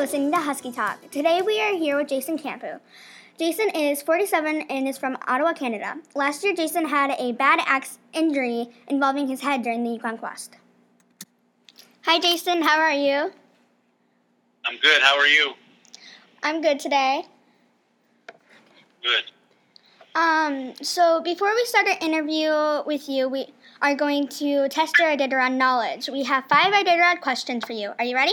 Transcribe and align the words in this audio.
listening 0.00 0.30
to 0.30 0.38
Husky 0.38 0.72
Talk. 0.72 1.10
Today 1.10 1.42
we 1.42 1.60
are 1.60 1.76
here 1.76 1.98
with 1.98 2.08
Jason 2.08 2.38
Campeau. 2.38 2.80
Jason 3.38 3.68
is 3.68 4.00
47 4.00 4.62
and 4.70 4.88
is 4.88 4.96
from 4.96 5.18
Ottawa, 5.28 5.52
Canada. 5.52 5.96
Last 6.14 6.42
year, 6.42 6.54
Jason 6.54 6.86
had 6.86 7.10
a 7.18 7.32
bad 7.32 7.60
axe 7.66 7.98
injury 8.14 8.70
involving 8.88 9.28
his 9.28 9.42
head 9.42 9.62
during 9.62 9.84
the 9.84 9.90
Yukon 9.90 10.16
Quest. 10.16 10.56
Hi, 12.06 12.18
Jason. 12.18 12.62
How 12.62 12.80
are 12.80 12.94
you? 12.94 13.30
I'm 14.64 14.78
good. 14.80 15.02
How 15.02 15.18
are 15.18 15.26
you? 15.26 15.52
I'm 16.42 16.62
good 16.62 16.80
today. 16.80 17.24
Good. 19.02 19.24
Um, 20.14 20.72
so 20.80 21.20
before 21.20 21.54
we 21.54 21.66
start 21.66 21.86
our 21.88 21.98
interview 22.00 22.50
with 22.86 23.06
you, 23.06 23.28
we 23.28 23.48
are 23.82 23.94
going 23.94 24.28
to 24.28 24.66
test 24.70 24.98
your 24.98 25.14
Iditarod 25.14 25.56
knowledge. 25.56 26.08
We 26.08 26.24
have 26.24 26.46
five 26.46 26.72
Iditarod 26.72 27.20
questions 27.20 27.66
for 27.66 27.74
you. 27.74 27.92
Are 27.98 28.04
you 28.06 28.16
ready? 28.16 28.32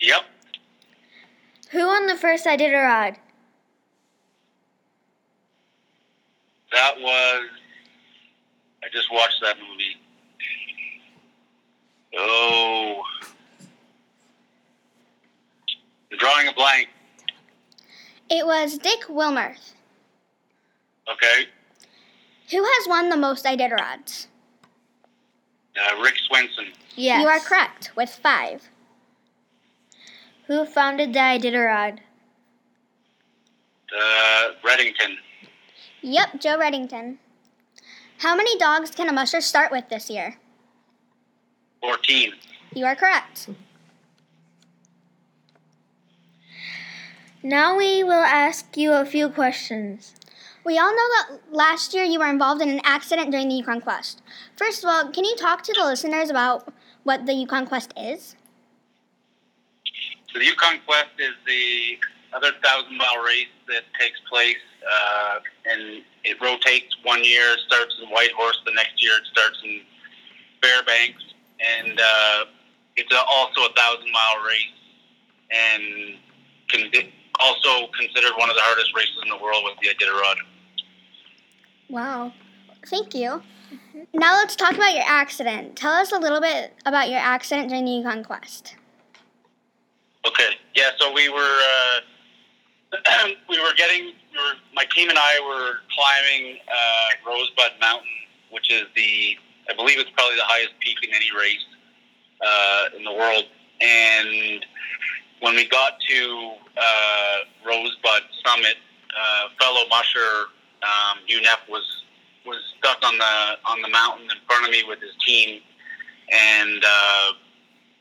Yep. 0.00 0.22
Who 1.70 1.86
won 1.86 2.06
the 2.06 2.16
first 2.16 2.46
Iditarod? 2.46 3.16
That 6.72 6.94
was. 7.00 7.48
I 8.84 8.88
just 8.92 9.12
watched 9.12 9.40
that 9.42 9.56
movie. 9.56 9.96
Oh. 12.18 13.02
I'm 16.12 16.18
drawing 16.18 16.48
a 16.48 16.52
blank. 16.52 16.88
It 18.30 18.46
was 18.46 18.78
Dick 18.78 19.02
Wilmarth. 19.08 19.72
Okay. 21.10 21.46
Who 22.50 22.62
has 22.62 22.88
won 22.88 23.08
the 23.08 23.16
most 23.16 23.44
Iditarods? 23.44 24.26
Uh, 25.76 26.00
Rick 26.02 26.14
Swenson. 26.26 26.66
Yes. 26.94 27.20
You 27.20 27.28
are 27.28 27.40
correct, 27.40 27.92
with 27.96 28.10
five. 28.10 28.68
Who 30.46 30.64
founded 30.64 31.12
the 31.12 31.18
Iditarod? 31.18 31.98
Uh, 33.96 34.48
Redington. 34.64 35.16
Yep, 36.02 36.40
Joe 36.40 36.58
Redington. 36.58 37.18
How 38.18 38.36
many 38.36 38.56
dogs 38.58 38.90
can 38.90 39.08
a 39.08 39.12
musher 39.12 39.40
start 39.40 39.72
with 39.72 39.88
this 39.88 40.08
year? 40.08 40.38
14. 41.80 42.32
You 42.74 42.84
are 42.86 42.94
correct. 42.94 43.48
Now 47.42 47.76
we 47.76 48.02
will 48.02 48.12
ask 48.24 48.76
you 48.76 48.92
a 48.92 49.04
few 49.04 49.28
questions. 49.28 50.14
We 50.64 50.78
all 50.78 50.90
know 50.90 51.08
that 51.16 51.38
last 51.52 51.94
year 51.94 52.04
you 52.04 52.18
were 52.18 52.28
involved 52.30 52.60
in 52.62 52.68
an 52.68 52.80
accident 52.84 53.30
during 53.30 53.48
the 53.48 53.54
Yukon 53.56 53.80
Quest. 53.80 54.22
First 54.56 54.82
of 54.82 54.90
all, 54.90 55.10
can 55.10 55.24
you 55.24 55.36
talk 55.36 55.62
to 55.62 55.72
the 55.72 55.84
listeners 55.84 56.30
about 56.30 56.72
what 57.04 57.26
the 57.26 57.34
Yukon 57.34 57.66
Quest 57.66 57.92
is? 57.96 58.34
So 60.36 60.40
the 60.40 60.44
Yukon 60.48 60.80
Quest 60.84 61.16
is 61.18 61.32
the 61.46 61.96
other 62.36 62.52
thousand 62.62 62.98
mile 62.98 63.24
race 63.24 63.48
that 63.68 63.84
takes 63.98 64.20
place, 64.28 64.60
uh, 64.84 65.38
and 65.64 66.02
it 66.24 66.36
rotates. 66.42 66.94
One 67.04 67.24
year 67.24 67.52
it 67.52 67.60
starts 67.66 67.96
in 68.02 68.10
Whitehorse, 68.10 68.60
the 68.66 68.72
next 68.74 69.02
year 69.02 69.12
it 69.16 69.26
starts 69.32 69.56
in 69.64 69.80
Fairbanks, 70.60 71.22
and 71.58 71.98
uh, 71.98 72.44
it's 72.96 73.10
a, 73.14 73.18
also 73.26 73.62
a 73.62 73.72
thousand 73.72 74.12
mile 74.12 74.44
race, 74.44 74.76
and 75.50 76.18
can 76.68 76.90
be 76.90 77.10
also 77.40 77.86
considered 77.98 78.32
one 78.36 78.50
of 78.50 78.56
the 78.56 78.62
hardest 78.62 78.94
races 78.94 79.16
in 79.22 79.30
the 79.30 79.38
world 79.38 79.64
with 79.64 79.78
the 79.80 79.88
Iditarod. 79.88 80.36
Wow. 81.88 82.32
Thank 82.88 83.14
you. 83.14 83.40
Now 84.12 84.34
let's 84.34 84.54
talk 84.54 84.74
about 84.74 84.92
your 84.92 85.04
accident. 85.06 85.76
Tell 85.76 85.94
us 85.94 86.12
a 86.12 86.18
little 86.18 86.42
bit 86.42 86.74
about 86.84 87.08
your 87.08 87.20
accident 87.20 87.70
during 87.70 87.86
the 87.86 87.92
Yukon 87.92 88.22
Quest. 88.22 88.76
Okay. 90.26 90.50
Yeah. 90.74 90.90
So 90.98 91.12
we 91.12 91.28
were 91.28 91.38
uh, 91.38 93.28
we 93.48 93.60
were 93.60 93.74
getting 93.76 94.06
we 94.06 94.38
were, 94.38 94.54
my 94.74 94.84
team 94.94 95.08
and 95.08 95.18
I 95.18 95.40
were 95.40 95.80
climbing 95.94 96.58
uh, 96.68 97.30
Rosebud 97.30 97.80
Mountain, 97.80 98.08
which 98.50 98.70
is 98.70 98.86
the 98.94 99.36
I 99.70 99.74
believe 99.74 99.98
it's 99.98 100.10
probably 100.10 100.36
the 100.36 100.44
highest 100.44 100.72
peak 100.80 100.98
in 101.02 101.14
any 101.14 101.30
race 101.36 101.64
uh, 102.44 102.96
in 102.96 103.04
the 103.04 103.12
world. 103.12 103.44
And 103.80 104.64
when 105.40 105.54
we 105.54 105.68
got 105.68 105.94
to 106.08 106.52
uh, 106.76 107.36
Rosebud 107.66 108.22
Summit, 108.44 108.76
uh, 109.16 109.48
fellow 109.58 109.86
musher 109.88 110.50
um, 110.82 111.18
Hugh 111.26 111.42
Neff 111.42 111.60
was 111.68 112.02
was 112.44 112.58
stuck 112.78 112.98
on 113.02 113.18
the 113.18 113.58
on 113.64 113.82
the 113.82 113.88
mountain 113.88 114.24
in 114.24 114.38
front 114.46 114.64
of 114.64 114.70
me 114.70 114.82
with 114.86 115.00
his 115.00 115.12
team, 115.26 115.60
and 116.32 116.84
uh, 116.84 117.32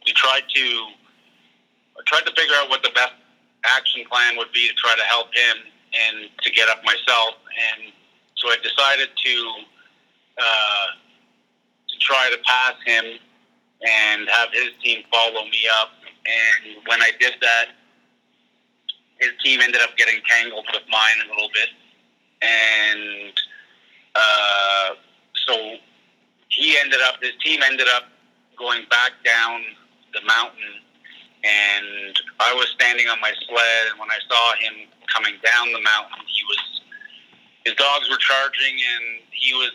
we 0.06 0.14
tried 0.14 0.44
to 0.54 0.88
tried 2.04 2.26
to 2.26 2.34
figure 2.36 2.56
out 2.60 2.70
what 2.70 2.84
the 2.84 2.92
best 2.94 3.14
action 3.66 4.04
plan 4.10 4.38
would 4.38 4.52
be 4.52 4.68
to 4.68 4.74
try 4.76 4.96
to 4.96 5.04
help 5.04 5.28
him 5.34 5.58
and 5.94 6.30
to 6.42 6.52
get 6.52 6.70
up 6.70 6.84
myself. 6.84 7.36
And 7.56 7.92
so 8.36 8.50
I 8.50 8.58
decided 8.62 9.10
to 9.16 9.36
uh, 10.38 10.88
to 11.90 11.96
try 12.00 12.30
to 12.32 12.38
pass 12.44 12.76
him 12.86 13.20
and 13.88 14.30
have 14.30 14.50
his 14.52 14.72
team 14.84 15.04
follow 15.12 15.46
me 15.46 15.64
up. 15.82 15.92
And 16.26 16.76
when 16.88 17.02
I 17.02 17.12
did 17.20 17.34
that, 17.42 17.68
his 19.20 19.32
team 19.44 19.62
ended 19.62 19.82
up 19.82 19.96
getting 19.98 20.20
tangled 20.28 20.66
with 20.74 20.84
mine 20.90 21.18
a 21.26 21.34
little 21.34 21.50
bit, 21.54 21.70
and 22.42 23.34
uh, 24.14 24.90
so 25.48 25.76
he 26.50 26.78
ended 26.78 27.00
up 27.02 27.16
his 27.22 27.32
team 27.44 27.62
ended 27.64 27.88
up 27.96 28.04
going 28.58 28.84
back 28.90 29.12
down 29.24 29.62
the 30.14 30.22
mountain 30.26 30.82
and 31.46 32.18
I 32.42 32.54
was 32.58 32.74
standing 32.74 33.08
on 33.08 33.22
my 33.22 33.32
sled, 33.46 33.84
and 33.94 34.00
when 34.00 34.10
I 34.10 34.18
saw 34.26 34.58
him 34.58 34.90
coming 35.14 35.38
down 35.46 35.72
the 35.72 35.82
mountain, 35.82 36.26
he 36.26 36.42
was 36.50 36.82
his 37.66 37.76
dogs 37.76 38.10
were 38.10 38.18
charging, 38.18 38.78
and 38.78 39.22
he 39.32 39.54
was 39.54 39.72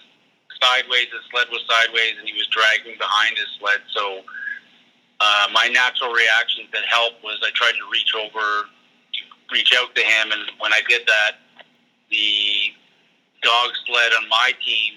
sideways. 0.62 1.10
His 1.10 1.22
sled 1.30 1.46
was 1.50 1.62
sideways, 1.66 2.18
and 2.18 2.26
he 2.26 2.34
was 2.34 2.46
dragging 2.50 2.98
behind 2.98 3.38
his 3.38 3.50
sled. 3.58 3.82
So 3.94 4.22
uh, 5.20 5.46
my 5.52 5.66
natural 5.68 6.12
reaction 6.12 6.66
to 6.70 6.78
help 6.86 7.22
was 7.22 7.38
I 7.42 7.50
tried 7.54 7.74
to 7.78 7.86
reach 7.90 8.14
over, 8.14 8.66
to 8.66 9.20
reach 9.50 9.74
out 9.78 9.94
to 9.94 10.02
him, 10.02 10.30
and 10.30 10.42
when 10.58 10.72
I 10.72 10.82
did 10.88 11.02
that, 11.06 11.38
the 12.10 12.74
dog 13.42 13.70
sled 13.86 14.12
on 14.18 14.28
my 14.28 14.52
team 14.64 14.94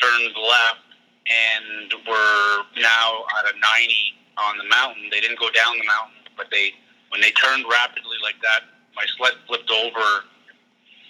turned 0.00 0.34
left 0.34 0.86
and 1.26 1.94
were 2.06 2.62
now 2.78 3.24
at 3.38 3.54
a 3.54 3.58
90 3.58 4.23
on 4.38 4.58
the 4.58 4.64
mountain. 4.64 5.08
They 5.10 5.20
didn't 5.20 5.38
go 5.38 5.50
down 5.50 5.78
the 5.78 5.86
mountain, 5.86 6.20
but 6.36 6.46
they 6.50 6.74
when 7.10 7.20
they 7.20 7.30
turned 7.32 7.64
rapidly 7.70 8.18
like 8.22 8.34
that, 8.42 8.66
my 8.96 9.04
sled 9.16 9.34
flipped 9.46 9.70
over 9.70 10.26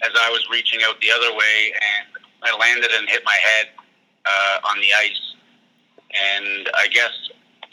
as 0.03 0.11
I 0.13 0.29
was 0.29 0.45
reaching 0.51 0.81
out 0.85 0.99
the 1.01 1.09
other 1.11 1.33
way, 1.33 1.73
and 1.73 2.05
I 2.43 2.55
landed 2.57 2.91
and 2.91 3.09
hit 3.09 3.23
my 3.25 3.37
head 3.41 3.67
uh, 4.25 4.69
on 4.69 4.79
the 4.79 4.93
ice. 4.93 5.33
And 6.13 6.69
I 6.75 6.87
guess 6.87 7.11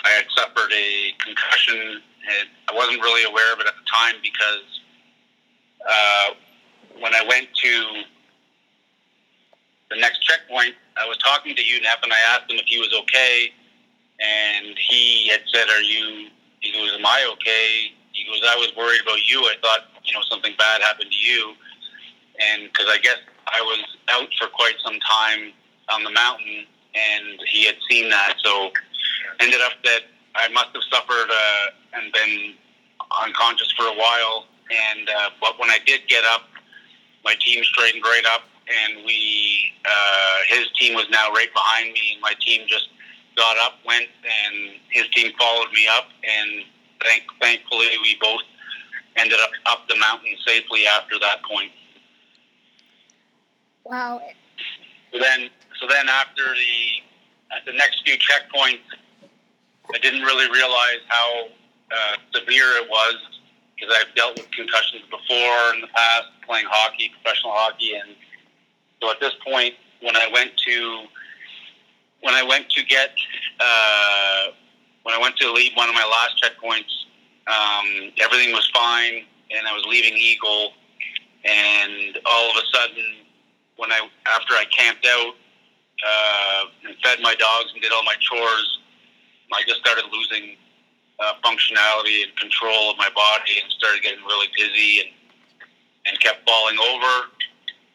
I 0.04 0.10
had 0.10 0.24
suffered 0.34 0.72
a 0.72 1.12
concussion. 1.22 2.00
And 2.22 2.48
I 2.70 2.74
wasn't 2.74 3.02
really 3.02 3.28
aware 3.28 3.52
of 3.52 3.60
it 3.60 3.66
at 3.66 3.74
the 3.74 3.84
time 3.92 4.14
because 4.22 4.80
uh, 5.86 6.28
when 7.00 7.14
I 7.14 7.24
went 7.28 7.48
to 7.52 8.02
the 9.90 10.00
next 10.00 10.22
checkpoint, 10.22 10.74
I 10.96 11.06
was 11.06 11.18
talking 11.18 11.54
to 11.54 11.62
Hugh 11.62 11.82
Neff 11.82 11.98
and 12.02 12.12
I 12.12 12.18
asked 12.32 12.50
him 12.50 12.58
if 12.58 12.66
he 12.66 12.78
was 12.78 12.94
okay 13.02 13.52
and 14.22 14.78
he 14.78 15.28
had 15.28 15.40
said, 15.52 15.68
"Are 15.68 15.82
you?" 15.82 16.28
He 16.60 16.72
goes, 16.72 16.92
"Am 16.94 17.04
I 17.04 17.26
okay?" 17.32 17.92
He 18.12 18.24
goes, 18.24 18.40
"I 18.48 18.56
was 18.56 18.74
worried 18.76 19.02
about 19.02 19.26
you. 19.26 19.40
I 19.42 19.54
thought 19.60 19.88
you 20.04 20.12
know 20.12 20.22
something 20.30 20.54
bad 20.58 20.82
happened 20.82 21.10
to 21.10 21.16
you." 21.16 21.54
And 22.40 22.70
because 22.72 22.86
I 22.88 22.98
guess 22.98 23.18
I 23.46 23.60
was 23.60 23.84
out 24.08 24.28
for 24.38 24.48
quite 24.48 24.74
some 24.84 24.98
time 25.00 25.52
on 25.90 26.04
the 26.04 26.10
mountain, 26.10 26.66
and 26.94 27.40
he 27.48 27.66
had 27.66 27.76
seen 27.90 28.10
that, 28.10 28.34
so 28.42 28.70
ended 29.40 29.60
up 29.60 29.72
that 29.84 30.02
I 30.34 30.48
must 30.48 30.70
have 30.74 30.82
suffered 30.90 31.30
uh, 31.30 31.98
and 31.98 32.12
been 32.12 32.54
unconscious 33.24 33.70
for 33.72 33.86
a 33.86 33.94
while. 33.94 34.46
And 34.70 35.08
uh, 35.08 35.30
but 35.40 35.58
when 35.58 35.70
I 35.70 35.78
did 35.84 36.08
get 36.08 36.24
up, 36.24 36.42
my 37.24 37.34
team 37.40 37.62
straightened 37.64 38.04
right 38.04 38.24
up, 38.32 38.42
and 38.68 39.04
we 39.04 39.72
uh, 39.84 40.38
his 40.48 40.66
team 40.78 40.94
was 40.94 41.06
now 41.10 41.30
right 41.30 41.52
behind 41.52 41.92
me, 41.92 42.12
and 42.14 42.22
my 42.22 42.34
team 42.40 42.62
just 42.68 42.88
got 43.36 43.56
up, 43.58 43.74
went, 43.86 44.08
and 44.24 44.72
his 44.90 45.08
team 45.08 45.32
followed 45.38 45.72
me 45.72 45.86
up, 45.88 46.06
and 46.22 46.64
thank, 47.02 47.22
thankfully 47.40 47.86
we 48.02 48.16
both 48.20 48.42
ended 49.16 49.38
up 49.40 49.50
up 49.66 49.88
the 49.88 49.96
mountain 49.96 50.34
safely 50.46 50.86
after 50.86 51.18
that 51.18 51.42
point. 51.42 51.70
Wow. 53.84 54.20
So 55.12 55.18
then, 55.18 55.50
so 55.80 55.86
then 55.88 56.08
after 56.08 56.42
the 56.42 57.56
at 57.56 57.66
the 57.66 57.72
next 57.72 58.02
few 58.04 58.16
checkpoints, 58.16 58.80
I 59.94 59.98
didn't 59.98 60.22
really 60.22 60.50
realize 60.50 61.02
how 61.08 61.48
uh, 61.92 62.16
severe 62.32 62.76
it 62.80 62.88
was 62.88 63.16
because 63.74 63.94
I've 63.98 64.14
dealt 64.14 64.38
with 64.38 64.50
concussions 64.52 65.02
before 65.10 65.74
in 65.74 65.82
the 65.82 65.88
past, 65.94 66.28
playing 66.46 66.66
hockey, 66.68 67.10
professional 67.20 67.52
hockey, 67.52 67.94
and 67.94 68.16
so 69.02 69.10
at 69.10 69.20
this 69.20 69.32
point, 69.44 69.74
when 70.00 70.16
I 70.16 70.28
went 70.32 70.56
to 70.56 71.04
when 72.22 72.34
I 72.34 72.42
went 72.42 72.70
to 72.70 72.84
get 72.84 73.10
uh, 73.60 74.46
when 75.02 75.14
I 75.14 75.18
went 75.18 75.36
to 75.38 75.52
leave 75.52 75.72
one 75.74 75.88
of 75.88 75.94
my 75.94 76.04
last 76.04 76.42
checkpoints, 76.42 76.90
um, 77.46 78.12
everything 78.20 78.52
was 78.52 78.68
fine, 78.72 79.24
and 79.50 79.66
I 79.66 79.72
was 79.72 79.84
leaving 79.88 80.16
Eagle, 80.16 80.72
and 81.44 82.18
all 82.24 82.50
of 82.50 82.56
a 82.56 82.76
sudden, 82.76 83.04
when 83.76 83.92
I 83.92 84.08
after 84.26 84.54
I 84.54 84.64
camped 84.70 85.06
out 85.06 85.34
uh, 86.06 86.64
and 86.86 86.96
fed 87.02 87.18
my 87.20 87.34
dogs 87.34 87.70
and 87.74 87.82
did 87.82 87.92
all 87.92 88.04
my 88.04 88.16
chores, 88.20 88.78
I 89.52 89.62
just 89.66 89.80
started 89.80 90.04
losing 90.12 90.56
uh, 91.20 91.34
functionality 91.44 92.22
and 92.22 92.34
control 92.36 92.90
of 92.90 92.96
my 92.96 93.10
body, 93.14 93.58
and 93.62 93.70
started 93.72 94.02
getting 94.02 94.24
really 94.24 94.48
dizzy 94.56 95.00
and 95.00 95.10
and 96.06 96.18
kept 96.20 96.48
falling 96.48 96.78
over. 96.78 97.26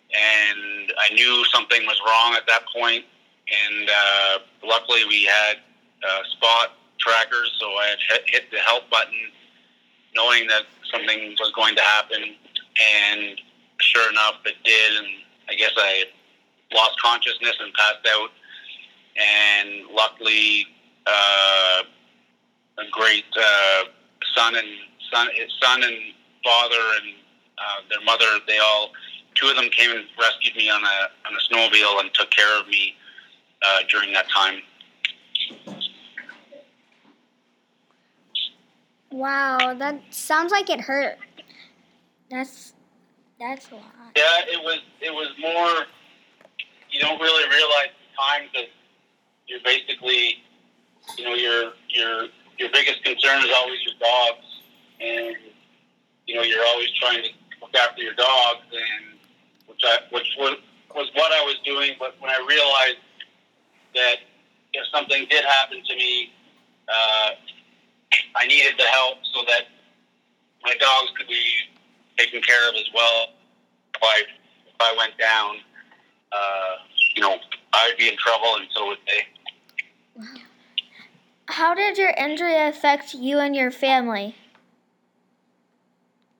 And 0.07 0.94
I 0.97 1.13
knew 1.13 1.44
something 1.51 1.85
was 1.85 2.00
wrong 2.06 2.35
at 2.35 2.47
that 2.47 2.63
point, 2.74 3.03
and 3.48 3.90
uh, 3.90 4.40
luckily 4.64 5.06
we 5.08 5.24
had 5.24 5.58
uh, 6.04 6.24
spot 6.32 6.78
trackers, 7.00 7.56
so 7.60 7.66
I 7.68 7.96
had 8.10 8.20
hit, 8.26 8.52
the 8.52 8.58
help 8.60 8.90
button, 8.90 9.14
knowing 10.16 10.48
that 10.48 10.64
something 10.92 11.36
was 11.40 11.52
going 11.56 11.76
to 11.76 11.82
happen, 11.82 12.24
and 12.24 13.42
sure 13.80 14.10
enough, 14.10 14.36
it 14.46 14.56
did. 14.64 14.98
And 14.98 15.08
I 15.50 15.56
guess 15.56 15.72
I 15.78 16.06
lost 16.74 17.00
consciousness 17.02 17.56
and 17.60 17.74
passed 17.74 18.08
out. 18.10 18.30
And 19.18 19.88
luckily, 19.94 20.68
uh, 21.06 21.84
a 22.78 22.90
great 22.92 23.26
uh, 23.36 23.84
son 24.36 24.56
and 24.56 24.68
son, 25.12 25.28
son 25.62 25.84
and 25.84 25.96
father 26.44 26.84
and 27.02 27.14
uh, 27.58 27.82
their 27.90 28.02
mother, 28.04 28.26
they 28.48 28.60
all, 28.60 28.92
two 29.34 29.48
of 29.48 29.56
them 29.56 29.70
came 29.70 29.90
and 29.92 30.06
rescued 30.20 30.56
me 30.56 30.70
on 30.70 30.84
a 30.84 31.28
on 31.28 31.34
a 31.34 31.54
snowmobile 31.54 32.02
and 32.02 32.14
took 32.14 32.30
care 32.30 32.60
of 32.60 32.68
me 32.68 32.96
uh, 33.63 33.80
during 33.89 34.13
that 34.13 34.27
time. 34.30 34.62
Wow, 39.12 39.74
that 39.74 40.01
sounds 40.12 40.51
like 40.51 40.69
it 40.69 40.81
hurt. 40.81 41.18
That's 42.30 42.74
that's 43.39 43.69
a 43.71 43.75
lot. 43.75 43.83
Yeah, 44.15 44.24
it 44.48 44.62
was. 44.63 44.80
It 45.01 45.13
was 45.13 45.31
more. 45.39 45.86
You 46.89 47.00
don't 47.00 47.19
really 47.19 47.50
realize 47.50 47.89
the 47.98 48.18
time 48.18 48.50
that 48.54 48.65
you're 49.48 49.62
basically, 49.63 50.44
you 51.18 51.24
know, 51.24 51.36
your 51.36 51.71
your 51.89 52.27
your 52.57 52.69
biggest 52.71 53.03
concern 53.03 53.44
is 53.44 53.51
always 53.56 53.80
your 53.83 53.95
dogs, 54.00 54.45
and 55.00 55.36
you 56.25 56.36
know 56.36 56.42
you're 56.42 56.65
always 56.65 56.92
trying 57.00 57.24
to 57.24 57.30
look 57.62 57.75
after 57.75 58.01
your 58.01 58.13
dogs, 58.13 58.65
and 58.71 59.18
which 59.68 59.81
I 59.86 60.00
which 60.12 60.27
was 60.38 60.57
was 60.94 61.10
what 61.13 61.31
I 61.31 61.44
was 61.45 61.56
doing. 61.63 61.92
But 61.98 62.15
when 62.19 62.30
I 62.30 62.38
realized 62.48 62.98
that 63.98 64.18
if 64.74 64.86
something 64.94 65.26
did 65.30 65.44
happen 65.44 65.82
to 65.84 65.96
me, 65.96 66.32
uh, 66.88 67.32
I 68.36 68.48
needed 68.48 68.74
the 68.78 68.86
help 68.86 69.18
so 69.34 69.42
that 69.48 69.64
my 70.64 70.76
dogs 70.76 71.12
could 71.18 71.28
be 71.28 71.44
taken 72.18 72.42
care 72.42 72.70
of 72.70 72.76
as 72.76 72.90
well. 72.94 73.28
If 73.96 74.02
I 74.04 74.22
if 74.68 74.76
I 74.80 74.96
went 74.98 75.18
down, 75.18 75.58
uh, 76.32 76.76
you 77.16 77.22
know, 77.22 77.36
I'd 77.74 77.96
be 77.98 78.08
in 78.10 78.18
trouble, 78.18 78.56
and 78.56 78.68
so 78.74 78.88
would 78.88 78.98
they. 79.08 80.24
How 81.48 81.74
did 81.74 81.98
your 81.98 82.12
injury 82.18 82.56
affect 82.56 83.14
you 83.14 83.40
and 83.40 83.56
your 83.56 83.72
family? 83.72 84.36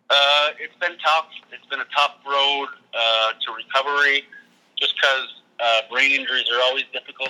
Uh, 0.10 0.50
it's 0.60 0.76
been 0.80 0.98
tough. 1.04 1.28
It's 1.52 1.66
been 1.68 1.80
a 1.80 1.90
tough 1.96 2.16
road 2.26 2.68
uh, 2.94 3.32
to 3.46 3.54
recovery, 3.54 4.24
just 4.78 4.96
because 4.96 5.28
uh, 5.60 5.82
brain 5.90 6.12
injuries 6.12 6.46
are 6.54 6.62
always 6.62 6.86
difficult, 6.94 7.30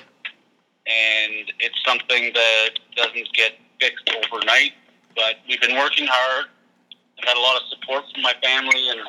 and 0.88 1.52
it's 1.60 1.78
something 1.86 2.32
that 2.34 2.70
doesn't 2.96 3.28
get 3.34 3.60
fixed 3.80 4.10
overnight. 4.10 4.74
But 5.16 5.36
we've 5.48 5.60
been 5.60 5.78
working 5.78 6.08
hard. 6.08 6.46
I've 7.20 7.28
had 7.28 7.38
a 7.38 7.40
lot 7.40 7.58
of 7.58 7.64
support 7.70 8.06
from 8.14 8.24
my 8.24 8.34
family 8.42 8.90
and 8.90 9.02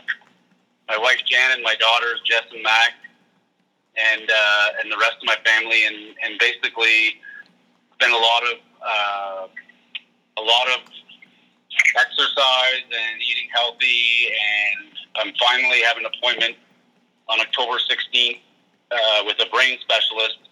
my 0.89 0.99
wife 0.99 1.21
Jan 1.27 1.53
and 1.53 1.63
my 1.63 1.75
daughters 1.77 2.21
Jess 2.25 2.45
and 2.53 2.63
Mac, 2.63 2.95
and 3.97 4.29
uh, 4.31 4.81
and 4.81 4.91
the 4.91 4.97
rest 4.97 5.17
of 5.21 5.27
my 5.27 5.37
family, 5.45 5.85
and 5.85 6.15
and 6.25 6.39
basically 6.39 7.21
been 8.01 8.11
a 8.11 8.17
lot 8.17 8.43
of 8.43 8.59
uh, 8.83 9.47
a 10.39 10.43
lot 10.43 10.67
of 10.75 10.81
exercise 11.97 12.87
and 12.89 13.21
eating 13.21 13.49
healthy, 13.53 14.33
and 14.33 14.89
I'm 15.17 15.35
finally 15.39 15.83
have 15.83 15.97
an 15.99 16.07
appointment 16.07 16.57
on 17.29 17.41
October 17.41 17.79
16th 17.79 18.41
uh, 18.91 18.97
with 19.27 19.37
a 19.41 19.51
brain 19.51 19.79
specialist 19.81 20.48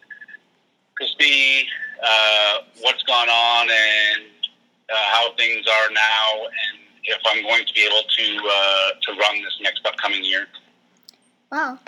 to 1.01 1.07
see 1.19 1.67
uh, 2.03 2.59
what's 2.81 3.03
gone 3.05 3.29
on 3.29 3.69
and 3.69 4.25
uh, 4.91 4.95
how 5.13 5.33
things 5.35 5.67
are 5.67 5.91
now, 5.93 6.45
and 6.45 6.81
if 7.05 7.21
I'm 7.27 7.43
going 7.43 7.65
to 7.67 7.75
be 7.75 7.83
able 7.83 8.03
to 8.03 8.51
uh, 8.51 8.91
to 9.03 9.21
run 9.21 9.43
this 9.43 9.59
next 9.63 9.87
upcoming 9.87 10.25
year. 10.25 10.47
Wow. 11.51 11.79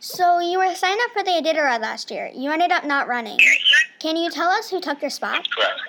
So 0.00 0.38
you 0.38 0.58
were 0.58 0.74
signed 0.74 1.00
up 1.04 1.12
for 1.12 1.22
the 1.22 1.30
Iditarod 1.30 1.80
last 1.80 2.10
year. 2.10 2.30
You 2.34 2.50
ended 2.50 2.70
up 2.70 2.84
not 2.84 3.08
running. 3.08 3.38
Can 4.00 4.16
you 4.16 4.30
tell 4.30 4.50
us 4.50 4.68
who 4.68 4.80
took 4.80 5.00
your 5.00 5.10
spot? 5.10 5.48
Correct. 5.50 5.80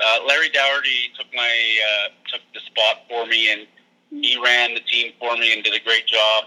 Uh, 0.00 0.18
Larry 0.26 0.48
Daugherty 0.50 1.10
took 1.18 1.26
my 1.34 1.78
uh, 1.88 2.08
took 2.30 2.40
the 2.54 2.60
spot 2.60 3.02
for 3.08 3.26
me, 3.26 3.52
and 3.52 3.66
he 4.10 4.40
ran 4.42 4.74
the 4.74 4.80
team 4.80 5.12
for 5.18 5.36
me 5.36 5.52
and 5.52 5.62
did 5.62 5.74
a 5.74 5.84
great 5.84 6.06
job. 6.06 6.44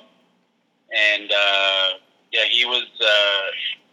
And 0.96 1.32
uh, 1.32 1.90
yeah, 2.32 2.46
he 2.50 2.66
was 2.66 2.88
uh, 3.02 3.48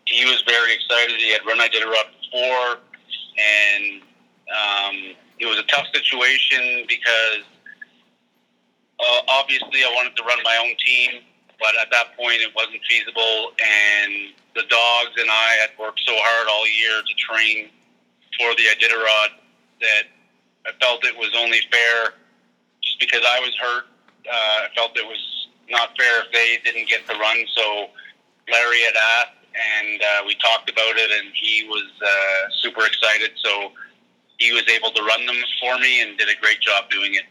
he 0.05 0.25
was 0.25 0.43
very 0.47 0.75
excited. 0.75 1.17
He 1.17 1.33
had 1.33 1.44
run 1.47 1.59
Iditarod 1.59 2.09
before, 2.21 2.79
and 3.38 4.03
um, 4.50 5.17
it 5.38 5.47
was 5.47 5.59
a 5.59 5.65
tough 5.65 5.87
situation 5.93 6.85
because 6.88 7.44
uh, 9.00 9.21
obviously 9.29 9.85
I 9.85 9.93
wanted 9.94 10.17
to 10.17 10.23
run 10.25 10.38
my 10.44 10.56
own 10.62 10.75
team, 10.85 11.23
but 11.59 11.75
at 11.81 11.91
that 11.91 12.17
point 12.17 12.41
it 12.41 12.55
wasn't 12.55 12.81
feasible, 12.88 13.53
and 13.61 14.33
the 14.55 14.65
dogs 14.69 15.12
and 15.19 15.31
I 15.31 15.56
had 15.61 15.71
worked 15.79 16.00
so 16.06 16.12
hard 16.17 16.49
all 16.49 16.67
year 16.67 17.03
to 17.03 17.15
train 17.15 17.71
for 18.39 18.55
the 18.55 18.65
Iditarod 18.73 19.37
that 19.81 20.05
I 20.67 20.73
felt 20.81 21.05
it 21.05 21.17
was 21.17 21.31
only 21.37 21.61
fair 21.71 22.15
just 22.82 23.00
because 23.00 23.23
I 23.27 23.41
was 23.41 23.55
hurt. 23.61 23.85
Uh, 24.27 24.67
I 24.67 24.69
felt 24.75 24.97
it 24.97 25.06
was 25.06 25.49
not 25.69 25.97
fair 25.99 26.25
if 26.25 26.32
they 26.32 26.59
didn't 26.65 26.89
get 26.89 27.06
to 27.09 27.19
run. 27.19 27.37
So 27.55 27.89
Larry 28.50 28.81
had 28.82 28.94
asked, 29.19 29.38
and 29.54 30.02
uh, 30.02 30.22
we 30.26 30.34
talked 30.37 30.70
about 30.70 30.96
it, 30.96 31.10
and 31.10 31.32
he 31.34 31.64
was 31.69 31.90
uh, 32.02 32.50
super 32.62 32.87
excited. 32.87 33.32
So 33.43 33.72
he 34.38 34.53
was 34.53 34.69
able 34.69 34.91
to 34.91 35.03
run 35.03 35.26
them 35.26 35.36
for 35.60 35.79
me 35.79 36.03
and 36.03 36.17
did 36.19 36.29
a 36.29 36.41
great 36.41 36.60
job 36.60 36.91
doing 36.91 37.15
it. 37.15 37.24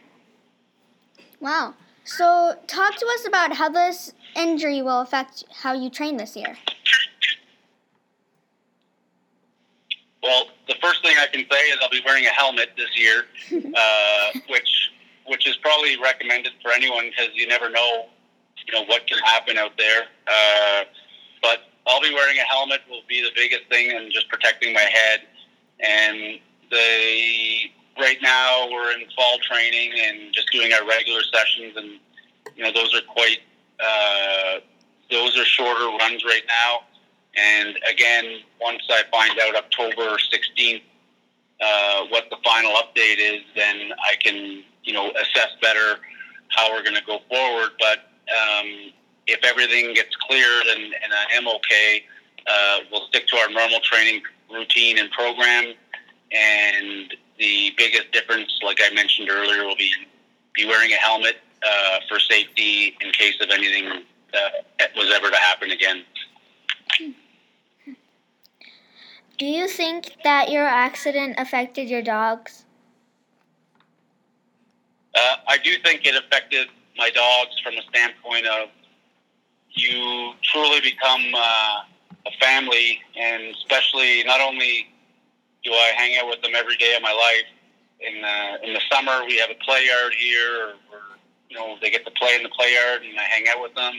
Wow. 1.40 1.74
So 2.04 2.56
talk 2.66 2.96
to 2.96 3.06
us 3.06 3.26
about 3.26 3.52
how 3.52 3.68
this 3.68 4.12
injury 4.36 4.82
will 4.82 5.00
affect 5.00 5.44
how 5.52 5.72
you 5.72 5.90
train 5.90 6.16
this 6.16 6.36
year. 6.36 6.56
Well, 10.22 10.48
the 10.66 10.74
first 10.82 11.02
thing 11.02 11.16
I 11.18 11.26
can 11.26 11.44
say 11.50 11.60
is 11.68 11.76
I'll 11.82 11.90
be 11.90 12.02
wearing 12.04 12.26
a 12.26 12.30
helmet 12.30 12.70
this 12.76 12.88
year, 12.96 13.26
uh, 13.76 14.38
which 14.48 14.90
which 15.26 15.46
is 15.48 15.56
probably 15.56 15.96
recommended 16.00 16.52
for 16.62 16.72
anyone 16.72 17.10
because 17.10 17.30
you 17.34 17.46
never 17.48 17.68
know, 17.68 18.06
you 18.66 18.72
know, 18.72 18.84
what 18.84 19.06
can 19.06 19.18
happen 19.18 19.58
out 19.58 19.72
there. 19.76 20.06
Uh, 20.26 20.84
but 21.42 21.60
I'll 21.86 22.00
be 22.00 22.12
wearing 22.12 22.36
a 22.38 22.42
helmet 22.42 22.80
will 22.88 23.02
be 23.08 23.22
the 23.22 23.30
biggest 23.34 23.64
thing 23.68 23.92
and 23.92 24.12
just 24.12 24.28
protecting 24.28 24.72
my 24.72 24.80
head. 24.80 25.20
And 25.80 26.40
the 26.70 27.70
right 27.98 28.18
now 28.22 28.68
we're 28.70 28.92
in 28.92 29.04
fall 29.14 29.38
training 29.48 29.92
and 29.98 30.32
just 30.32 30.50
doing 30.52 30.72
our 30.72 30.86
regular 30.86 31.20
sessions, 31.32 31.76
and 31.76 31.98
you 32.56 32.64
know 32.64 32.72
those 32.72 32.94
are 32.94 33.02
quite 33.02 33.40
uh, 33.80 34.60
those 35.10 35.38
are 35.38 35.44
shorter 35.44 35.86
runs 35.98 36.24
right 36.24 36.44
now. 36.48 36.80
And 37.36 37.78
again, 37.90 38.40
once 38.60 38.82
I 38.88 39.02
find 39.10 39.38
out 39.40 39.56
October 39.56 40.16
16th 40.16 40.82
uh, 41.60 42.06
what 42.08 42.24
the 42.30 42.36
final 42.44 42.72
update 42.72 43.18
is, 43.18 43.42
then 43.54 43.92
I 44.10 44.16
can, 44.16 44.62
you 44.84 44.92
know, 44.92 45.10
assess 45.10 45.50
better 45.60 46.00
how 46.48 46.72
we're 46.72 46.82
going 46.82 46.96
to 46.96 47.04
go 47.06 47.20
forward. 47.28 47.70
But 47.78 48.10
um, 48.30 48.92
if 49.26 49.44
everything 49.44 49.94
gets 49.94 50.14
cleared 50.16 50.66
and, 50.66 50.82
and 50.82 51.12
I 51.12 51.34
am 51.34 51.48
okay, 51.48 52.04
uh, 52.46 52.78
we'll 52.90 53.06
stick 53.08 53.26
to 53.28 53.36
our 53.36 53.50
normal 53.50 53.80
training 53.80 54.22
routine 54.52 54.98
and 54.98 55.10
program. 55.10 55.74
And 56.32 57.14
the 57.38 57.72
biggest 57.76 58.12
difference, 58.12 58.58
like 58.62 58.78
I 58.80 58.92
mentioned 58.94 59.28
earlier, 59.30 59.64
will 59.64 59.76
be 59.76 59.90
be 60.54 60.64
wearing 60.64 60.90
a 60.92 60.96
helmet 60.96 61.36
uh, 61.62 61.98
for 62.08 62.18
safety 62.18 62.96
in 63.00 63.12
case 63.12 63.34
of 63.42 63.50
anything 63.50 64.04
that 64.78 64.94
was 64.96 65.12
ever 65.14 65.30
to 65.30 65.36
happen 65.36 65.70
again. 65.70 66.02
Do 69.38 69.44
you 69.44 69.68
think 69.68 70.12
that 70.24 70.50
your 70.50 70.64
accident 70.64 71.36
affected 71.38 71.88
your 71.90 72.02
dogs? 72.02 72.64
Uh, 75.14 75.36
I 75.48 75.58
do 75.58 75.76
think 75.84 76.06
it 76.06 76.14
affected 76.14 76.68
my 76.96 77.10
dogs 77.10 77.58
from 77.62 77.74
a 77.74 77.82
standpoint 77.90 78.46
of 78.46 78.68
you 79.76 80.32
truly 80.42 80.80
become 80.80 81.22
uh, 81.34 81.82
a 82.26 82.30
family, 82.40 83.00
and 83.16 83.54
especially 83.54 84.24
not 84.24 84.40
only 84.40 84.88
do 85.64 85.72
I 85.72 85.92
hang 85.96 86.18
out 86.18 86.28
with 86.28 86.42
them 86.42 86.52
every 86.56 86.76
day 86.76 86.94
of 86.96 87.02
my 87.02 87.12
life, 87.12 87.46
in 88.00 88.20
the 88.20 88.68
in 88.68 88.74
the 88.74 88.80
summer 88.90 89.24
we 89.24 89.36
have 89.38 89.50
a 89.50 89.64
play 89.64 89.86
yard 89.86 90.14
here, 90.18 90.74
or, 90.92 91.00
you 91.48 91.56
know 91.56 91.76
they 91.80 91.90
get 91.90 92.04
to 92.04 92.10
play 92.12 92.34
in 92.36 92.42
the 92.42 92.48
play 92.48 92.74
yard, 92.74 93.02
and 93.02 93.18
I 93.18 93.22
hang 93.22 93.46
out 93.48 93.62
with 93.62 93.74
them. 93.74 93.94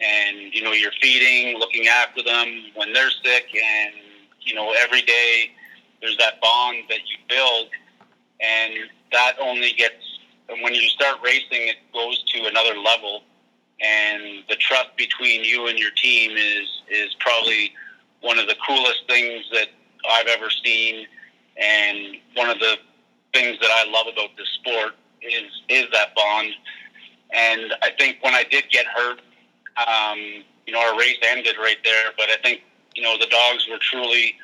And 0.00 0.54
you 0.54 0.62
know 0.62 0.72
you're 0.72 0.92
feeding, 1.02 1.58
looking 1.58 1.88
after 1.88 2.22
them 2.22 2.48
when 2.74 2.92
they're 2.92 3.10
sick, 3.10 3.46
and 3.54 3.94
you 4.40 4.54
know 4.54 4.74
every 4.80 5.02
day 5.02 5.50
there's 6.00 6.16
that 6.18 6.40
bond 6.40 6.84
that 6.88 7.00
you 7.00 7.16
build, 7.28 7.68
and 8.40 8.74
that 9.10 9.32
only 9.40 9.72
gets 9.72 10.18
when 10.62 10.74
you 10.74 10.88
start 10.88 11.18
racing, 11.22 11.68
it 11.68 11.76
goes 11.92 12.22
to 12.32 12.46
another 12.46 12.74
level, 12.78 13.17
and 13.88 14.44
the 14.48 14.56
trust 14.56 14.96
between 14.96 15.44
you 15.44 15.66
and 15.68 15.78
your 15.78 15.90
team 15.90 16.36
is 16.36 16.68
is 16.90 17.14
probably 17.20 17.72
one 18.20 18.38
of 18.38 18.46
the 18.46 18.56
coolest 18.66 19.02
things 19.06 19.44
that 19.52 19.68
I've 20.10 20.26
ever 20.26 20.50
seen, 20.64 21.06
and 21.56 22.16
one 22.34 22.50
of 22.50 22.58
the 22.58 22.76
things 23.32 23.58
that 23.60 23.70
I 23.70 23.90
love 23.90 24.06
about 24.12 24.30
this 24.36 24.48
sport 24.60 24.94
is 25.22 25.50
is 25.68 25.86
that 25.92 26.14
bond. 26.14 26.52
And 27.30 27.74
I 27.82 27.90
think 27.98 28.18
when 28.22 28.34
I 28.34 28.44
did 28.44 28.64
get 28.70 28.86
hurt, 28.86 29.20
um, 29.76 30.18
you 30.66 30.72
know, 30.72 30.80
our 30.80 30.98
race 30.98 31.18
ended 31.22 31.56
right 31.58 31.76
there. 31.84 32.12
But 32.16 32.30
I 32.30 32.36
think 32.42 32.62
you 32.94 33.02
know 33.02 33.16
the 33.18 33.26
dogs 33.26 33.66
were 33.70 33.78
truly 33.80 34.34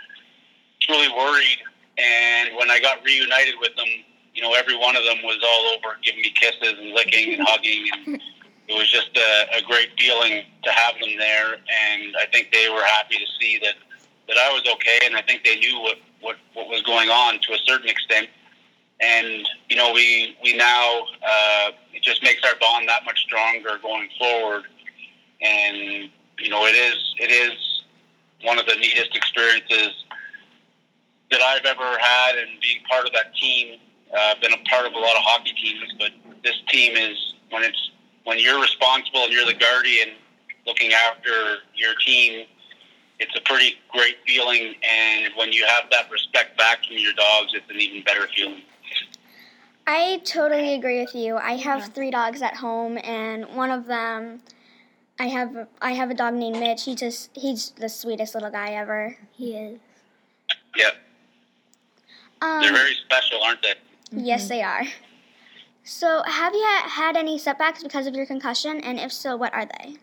truly 0.80 1.08
worried. 1.08 1.58
And 1.96 2.56
when 2.56 2.70
I 2.70 2.80
got 2.80 3.04
reunited 3.04 3.54
with 3.60 3.76
them, 3.76 3.86
you 4.34 4.42
know, 4.42 4.52
every 4.54 4.76
one 4.76 4.96
of 4.96 5.04
them 5.04 5.18
was 5.22 5.38
all 5.46 5.74
over 5.76 5.96
giving 6.02 6.22
me 6.22 6.34
kisses 6.34 6.74
and 6.78 6.90
licking 6.90 7.34
and 7.34 7.42
hugging 7.46 7.86
and 8.06 8.20
it 8.68 8.74
was 8.74 8.90
just 8.90 9.10
a, 9.16 9.58
a 9.58 9.62
great 9.62 9.90
feeling 9.98 10.44
to 10.62 10.70
have 10.70 10.94
them 11.00 11.10
there, 11.18 11.54
and 11.54 12.16
I 12.16 12.26
think 12.32 12.50
they 12.52 12.68
were 12.68 12.82
happy 12.82 13.16
to 13.16 13.26
see 13.38 13.58
that 13.62 13.74
that 14.28 14.38
I 14.38 14.50
was 14.52 14.62
okay, 14.74 15.00
and 15.04 15.16
I 15.16 15.22
think 15.22 15.44
they 15.44 15.56
knew 15.56 15.80
what 15.80 15.98
what, 16.20 16.36
what 16.54 16.68
was 16.68 16.82
going 16.82 17.10
on 17.10 17.38
to 17.40 17.52
a 17.52 17.58
certain 17.66 17.88
extent. 17.88 18.28
And 19.00 19.46
you 19.68 19.76
know, 19.76 19.92
we 19.92 20.36
we 20.42 20.56
now 20.56 21.02
uh, 21.26 21.70
it 21.92 22.02
just 22.02 22.22
makes 22.22 22.42
our 22.44 22.54
bond 22.60 22.88
that 22.88 23.04
much 23.04 23.20
stronger 23.20 23.78
going 23.82 24.08
forward. 24.18 24.64
And 25.42 26.10
you 26.38 26.48
know, 26.48 26.64
it 26.66 26.74
is 26.74 27.14
it 27.18 27.30
is 27.30 27.82
one 28.42 28.58
of 28.58 28.66
the 28.66 28.76
neatest 28.76 29.14
experiences 29.14 30.04
that 31.30 31.40
I've 31.40 31.64
ever 31.66 31.98
had, 31.98 32.38
and 32.38 32.48
being 32.62 32.82
part 32.90 33.06
of 33.06 33.12
that 33.12 33.34
team. 33.36 33.78
Uh, 34.12 34.32
I've 34.34 34.40
been 34.40 34.52
a 34.52 34.68
part 34.68 34.86
of 34.86 34.92
a 34.92 34.98
lot 34.98 35.16
of 35.16 35.22
hockey 35.22 35.52
teams, 35.52 35.92
but 35.98 36.12
this 36.44 36.56
team 36.68 36.96
is 36.96 37.34
when 37.50 37.64
it's 37.64 37.90
when 38.24 38.38
you're 38.38 38.60
responsible 38.60 39.24
and 39.24 39.32
you're 39.32 39.46
the 39.46 39.54
guardian 39.54 40.16
looking 40.66 40.92
after 40.92 41.58
your 41.74 41.94
team, 42.04 42.46
it's 43.20 43.36
a 43.36 43.40
pretty 43.42 43.76
great 43.92 44.16
feeling. 44.26 44.74
And 44.82 45.32
when 45.36 45.52
you 45.52 45.64
have 45.66 45.84
that 45.90 46.10
respect 46.10 46.58
back 46.58 46.84
from 46.84 46.96
your 46.98 47.12
dogs, 47.12 47.52
it's 47.54 47.70
an 47.70 47.80
even 47.80 48.02
better 48.02 48.26
feeling. 48.34 48.62
I 49.86 50.22
totally 50.24 50.74
agree 50.74 51.00
with 51.00 51.14
you. 51.14 51.36
I 51.36 51.56
have 51.56 51.92
three 51.92 52.10
dogs 52.10 52.40
at 52.40 52.56
home, 52.56 52.98
and 53.04 53.44
one 53.54 53.70
of 53.70 53.86
them, 53.86 54.40
I 55.20 55.26
have 55.26 55.68
I 55.82 55.92
have 55.92 56.10
a 56.10 56.14
dog 56.14 56.32
named 56.32 56.58
Mitch. 56.58 56.84
He 56.84 56.94
just 56.94 57.28
he's 57.34 57.70
the 57.72 57.90
sweetest 57.90 58.34
little 58.34 58.50
guy 58.50 58.70
ever. 58.70 59.18
He 59.32 59.54
is. 59.54 59.78
Yeah. 60.74 60.90
Um, 62.40 62.62
They're 62.62 62.72
very 62.72 62.94
special, 63.04 63.42
aren't 63.42 63.62
they? 63.62 63.74
Yes, 64.10 64.42
mm-hmm. 64.42 64.48
they 64.48 64.62
are. 64.62 64.84
So, 65.86 66.22
have 66.26 66.54
you 66.54 66.66
had 66.86 67.14
any 67.14 67.36
setbacks 67.38 67.82
because 67.82 68.06
of 68.06 68.14
your 68.14 68.24
concussion, 68.24 68.80
and 68.80 68.98
if 68.98 69.12
so, 69.12 69.36
what 69.36 69.52
are 69.52 69.66
they? 69.66 69.96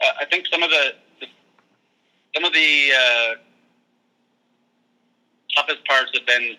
Uh, 0.00 0.12
I 0.20 0.24
think 0.24 0.46
some 0.50 0.64
of 0.64 0.70
the, 0.70 0.94
the 1.20 1.26
some 2.34 2.44
of 2.44 2.52
the 2.52 2.90
uh, 2.92 3.34
toughest 5.54 5.84
parts 5.84 6.10
have 6.14 6.26
been 6.26 6.56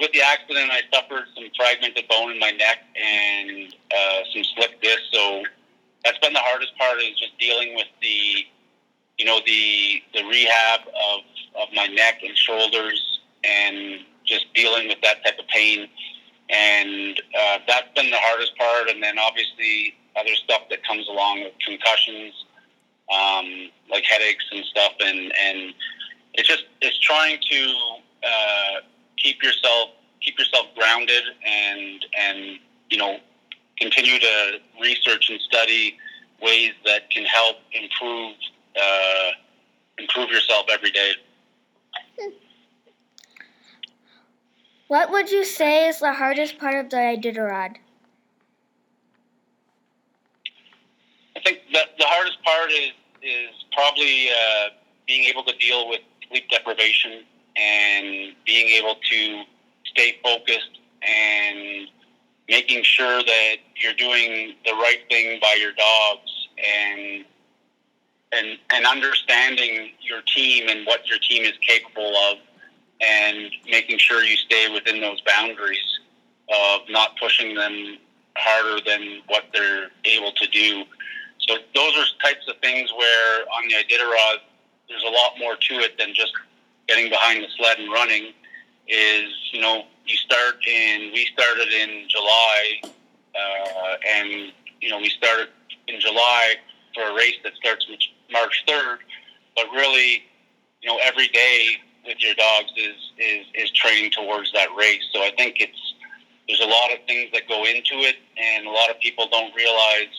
with 0.00 0.10
the 0.10 0.22
accident. 0.22 0.72
I 0.72 0.80
suffered 0.92 1.26
some 1.36 1.44
fragmented 1.56 2.08
bone 2.08 2.32
in 2.32 2.40
my 2.40 2.50
neck 2.50 2.78
and 2.96 3.72
uh, 3.96 4.18
some 4.34 4.42
slip 4.56 4.82
disc. 4.82 4.98
So 5.12 5.44
that's 6.04 6.18
been 6.18 6.32
the 6.32 6.40
hardest 6.40 6.76
part 6.76 6.98
is 6.98 7.16
just 7.16 7.38
dealing 7.38 7.76
with 7.76 7.86
the 8.02 8.44
you 9.18 9.24
know 9.24 9.38
the 9.46 10.02
the 10.14 10.24
rehab 10.24 10.80
of 10.80 11.20
of 11.62 11.68
my 11.72 11.86
neck 11.86 12.24
and 12.24 12.36
shoulders 12.36 13.20
and 13.44 14.00
just 14.26 14.52
dealing 14.54 14.88
with 14.88 14.98
that 15.02 15.24
type 15.24 15.38
of 15.38 15.46
pain. 15.48 15.88
And 16.50 17.20
uh, 17.38 17.58
that's 17.66 17.88
been 17.94 18.10
the 18.10 18.18
hardest 18.18 18.56
part. 18.56 18.88
And 18.90 19.02
then 19.02 19.18
obviously 19.18 19.94
other 20.16 20.34
stuff 20.34 20.62
that 20.70 20.86
comes 20.86 21.08
along 21.08 21.42
with 21.42 21.52
concussions, 21.64 22.44
um, 23.12 23.70
like 23.90 24.04
headaches 24.04 24.44
and 24.52 24.64
stuff. 24.64 24.92
And, 25.00 25.32
and 25.40 25.74
it's 26.34 26.48
just, 26.48 26.64
it's 26.80 26.98
trying 27.00 27.38
to 27.50 27.74
uh, 28.24 28.80
keep 29.16 29.42
yourself, 29.42 29.90
keep 30.20 30.38
yourself 30.38 30.66
grounded 30.76 31.24
and, 31.44 32.04
and, 32.18 32.58
you 32.90 32.98
know, 32.98 33.18
continue 33.78 34.18
to 34.18 34.58
research 34.80 35.30
and 35.30 35.40
study 35.40 35.98
ways 36.40 36.72
that 36.84 37.10
can 37.10 37.24
help 37.24 37.56
improve, 37.72 38.34
uh, 38.80 39.30
improve 39.98 40.30
yourself 40.30 40.66
every 40.70 40.90
day. 40.90 41.12
What 44.88 45.10
would 45.10 45.30
you 45.30 45.44
say 45.44 45.88
is 45.88 45.98
the 45.98 46.12
hardest 46.12 46.58
part 46.58 46.76
of 46.76 46.90
the 46.90 46.96
Iditarod? 46.96 47.76
I 51.36 51.40
think 51.44 51.60
the, 51.72 51.80
the 51.98 52.04
hardest 52.06 52.42
part 52.44 52.70
is 52.70 52.92
is 53.22 53.64
probably 53.72 54.28
uh, 54.28 54.68
being 55.06 55.24
able 55.24 55.42
to 55.42 55.56
deal 55.56 55.88
with 55.88 56.00
sleep 56.28 56.48
deprivation 56.48 57.24
and 57.56 58.34
being 58.44 58.68
able 58.68 58.94
to 59.10 59.42
stay 59.84 60.16
focused 60.22 60.78
and 61.02 61.88
making 62.48 62.84
sure 62.84 63.22
that 63.24 63.56
you're 63.82 63.94
doing 63.94 64.54
the 64.64 64.72
right 64.72 65.00
thing 65.10 65.40
by 65.40 65.56
your 65.60 65.72
dogs 65.72 66.48
and 66.58 67.24
and 68.32 68.58
and 68.72 68.86
understanding 68.86 69.90
your 70.00 70.20
team 70.34 70.68
and 70.68 70.86
what 70.86 71.08
your 71.08 71.18
team 71.18 71.44
is 71.44 71.54
capable 71.66 72.16
of 72.30 72.38
and 73.00 73.50
making 73.68 73.98
sure 73.98 74.22
you 74.22 74.36
stay 74.36 74.72
within 74.72 75.00
those 75.00 75.20
boundaries 75.22 76.00
of 76.48 76.80
not 76.88 77.18
pushing 77.20 77.54
them 77.54 77.98
harder 78.36 78.80
than 78.86 79.20
what 79.26 79.44
they're 79.52 79.90
able 80.04 80.32
to 80.32 80.46
do. 80.48 80.84
So 81.40 81.56
those 81.74 81.96
are 81.96 82.04
types 82.22 82.46
of 82.48 82.56
things 82.58 82.90
where 82.96 83.40
on 83.42 83.68
the 83.68 83.74
Iditarod, 83.74 84.38
there's 84.88 85.02
a 85.02 85.10
lot 85.10 85.32
more 85.38 85.56
to 85.56 85.74
it 85.80 85.98
than 85.98 86.14
just 86.14 86.32
getting 86.88 87.10
behind 87.10 87.42
the 87.42 87.48
sled 87.56 87.78
and 87.78 87.92
running. 87.92 88.32
Is 88.88 89.32
you 89.52 89.60
know 89.60 89.82
you 90.06 90.16
start 90.16 90.64
in 90.64 91.10
we 91.12 91.26
started 91.32 91.68
in 91.68 92.08
July, 92.08 92.80
uh, 92.84 93.96
and 94.08 94.52
you 94.80 94.90
know 94.90 94.98
we 94.98 95.08
started 95.08 95.48
in 95.88 96.00
July 96.00 96.54
for 96.94 97.10
a 97.10 97.14
race 97.14 97.34
that 97.42 97.54
starts 97.56 97.84
March 98.30 98.64
third, 98.68 98.98
but 99.56 99.66
really 99.72 100.22
you 100.82 100.88
know 100.88 101.00
every 101.02 101.26
day 101.28 101.78
with 102.06 102.22
your 102.22 102.34
dogs 102.34 102.70
is 102.76 102.96
is 103.18 103.46
is 103.54 103.70
training 103.72 104.10
towards 104.10 104.52
that 104.52 104.68
race. 104.76 105.02
So 105.12 105.20
I 105.20 105.30
think 105.36 105.56
it's 105.60 105.94
there's 106.48 106.60
a 106.60 106.66
lot 106.66 106.92
of 106.92 107.04
things 107.06 107.30
that 107.32 107.48
go 107.48 107.64
into 107.64 108.06
it, 108.06 108.16
and 108.36 108.66
a 108.66 108.70
lot 108.70 108.90
of 108.90 109.00
people 109.00 109.28
don't 109.30 109.54
realize 109.54 110.12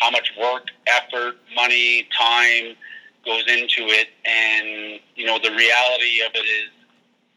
how 0.00 0.10
much 0.10 0.32
work, 0.40 0.66
effort, 0.86 1.36
money, 1.54 2.08
time 2.18 2.76
goes 3.24 3.44
into 3.48 3.88
it. 3.92 4.08
And 4.24 5.00
you 5.14 5.26
know 5.26 5.38
the 5.38 5.50
reality 5.50 6.22
of 6.24 6.32
it 6.34 6.46
is 6.46 6.70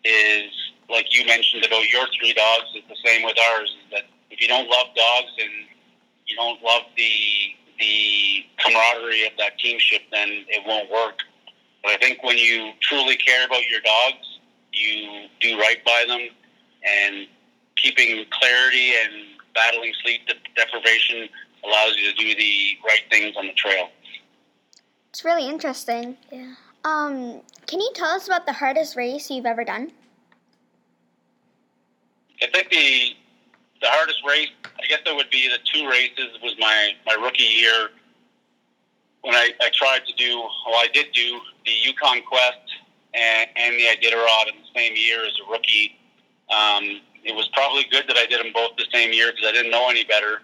is 0.06 0.52
like 0.90 1.06
you 1.16 1.26
mentioned 1.26 1.66
about 1.66 1.88
your 1.90 2.06
three 2.20 2.34
dogs 2.34 2.70
is 2.76 2.84
the 2.90 2.98
same 3.06 3.24
with 3.24 3.38
ours. 3.52 3.70
Is 3.86 3.92
that 3.92 4.04
if 4.32 4.42
you 4.42 4.48
don't 4.48 4.70
love 4.70 4.88
dogs 4.96 5.32
and 5.40 5.68
you 6.26 6.36
don't 6.36 6.62
love 6.64 6.84
the 6.96 7.56
the 7.80 8.46
camaraderie 8.60 9.26
of 9.26 9.34
that 9.38 9.58
teamship, 9.58 10.02
then 10.12 10.46
it 10.48 10.64
won't 10.68 10.92
work. 10.92 11.20
But 11.84 11.92
I 11.94 11.98
think 11.98 12.24
when 12.24 12.38
you 12.38 12.72
truly 12.82 13.16
care 13.16 13.46
about 13.46 13.62
your 13.70 13.82
dogs, 13.82 14.40
you 14.74 15.28
do 15.40 15.58
right 15.58 15.84
by 15.86 16.06
them, 16.08 16.22
and 16.84 17.28
keeping 17.76 18.26
clarity 18.32 18.94
and 19.04 19.14
battling 19.56 19.94
sleep 20.04 20.22
deprivation 20.56 21.30
allows 21.66 21.96
you 21.98 22.12
to 22.12 22.16
do 22.16 22.36
the 22.36 22.78
right 22.86 23.02
things 23.10 23.36
on 23.38 23.48
the 23.48 23.54
trail. 23.54 23.90
It's 25.10 25.26
really 25.26 25.48
interesting. 25.48 26.18
Yeah. 26.32 26.54
Um, 26.86 27.42
can 27.68 27.80
you 27.80 27.92
tell 27.94 28.10
us 28.10 28.28
about 28.28 28.46
the 28.46 28.54
hardest 28.54 28.96
race 28.96 29.30
you've 29.30 29.46
ever 29.46 29.64
done? 29.64 29.92
I 32.42 32.48
think 32.48 32.70
the 32.70 33.16
the 33.82 33.88
hardest 33.88 34.20
race, 34.28 34.50
I 34.66 34.88
guess 34.88 35.00
it 35.06 35.16
would 35.16 35.30
be 35.30 35.50
the 35.50 35.58
two 35.74 35.90
races. 35.90 36.38
Was 36.42 36.56
my 36.60 36.92
my 37.06 37.14
rookie 37.14 37.44
year 37.44 37.90
when 39.22 39.36
I, 39.36 39.52
I 39.62 39.70
tried 39.74 40.06
to 40.06 40.14
do, 40.14 40.38
well, 40.38 40.78
I 40.78 40.88
did 40.94 41.08
do 41.14 41.40
the 41.70 41.88
Yukon 41.88 42.22
Quest 42.24 42.58
and, 43.14 43.50
and 43.56 43.76
the 43.76 43.86
Iditarod 43.86 44.50
in 44.50 44.60
the 44.62 44.80
same 44.80 44.96
year 44.96 45.24
as 45.24 45.34
a 45.46 45.52
rookie. 45.52 45.98
Um, 46.50 47.02
it 47.24 47.36
was 47.36 47.48
probably 47.54 47.86
good 47.92 48.06
that 48.08 48.18
I 48.18 48.26
did 48.26 48.40
them 48.40 48.52
both 48.54 48.72
the 48.78 48.86
same 48.92 49.14
year 49.14 49.32
because 49.32 49.48
I 49.48 49.52
didn't 49.52 49.72
know 49.72 49.90
any 49.90 50.04
better. 50.04 50.42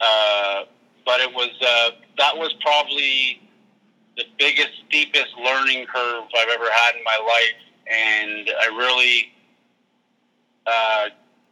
Uh, 0.00 0.64
but 1.04 1.20
it 1.20 1.32
was 1.32 1.50
uh, 1.62 1.90
that 2.18 2.36
was 2.36 2.52
probably 2.60 3.40
the 4.16 4.24
biggest, 4.38 4.70
steepest 4.88 5.36
learning 5.42 5.86
curve 5.86 6.24
I've 6.36 6.48
ever 6.48 6.70
had 6.70 6.96
in 6.96 7.04
my 7.04 7.18
life, 7.22 7.60
and 7.86 8.50
I 8.60 8.66
really 8.76 9.32
uh, 10.66 11.08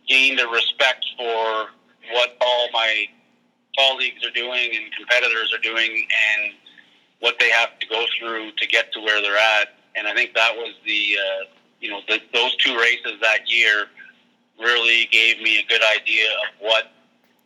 gained 0.08 0.40
a 0.40 0.48
respect 0.48 1.04
for 1.16 1.68
what 2.12 2.36
all 2.40 2.68
my 2.72 3.06
colleagues 3.78 4.24
are 4.26 4.30
doing 4.30 4.70
and 4.74 4.92
competitors 4.94 5.52
are 5.54 5.62
doing 5.62 6.06
and 6.38 6.52
have 7.64 7.78
to 7.78 7.86
go 7.86 8.04
through 8.18 8.52
to 8.52 8.66
get 8.66 8.92
to 8.92 9.00
where 9.00 9.20
they're 9.22 9.36
at. 9.36 9.74
And 9.96 10.06
I 10.06 10.14
think 10.14 10.34
that 10.34 10.54
was 10.56 10.74
the, 10.84 11.16
uh, 11.18 11.44
you 11.80 11.90
know, 11.90 12.00
the, 12.08 12.18
those 12.32 12.54
two 12.56 12.76
races 12.76 13.20
that 13.22 13.48
year 13.50 13.86
really 14.58 15.08
gave 15.10 15.40
me 15.40 15.58
a 15.58 15.66
good 15.66 15.82
idea 15.96 16.26
of 16.30 16.60
what 16.60 16.92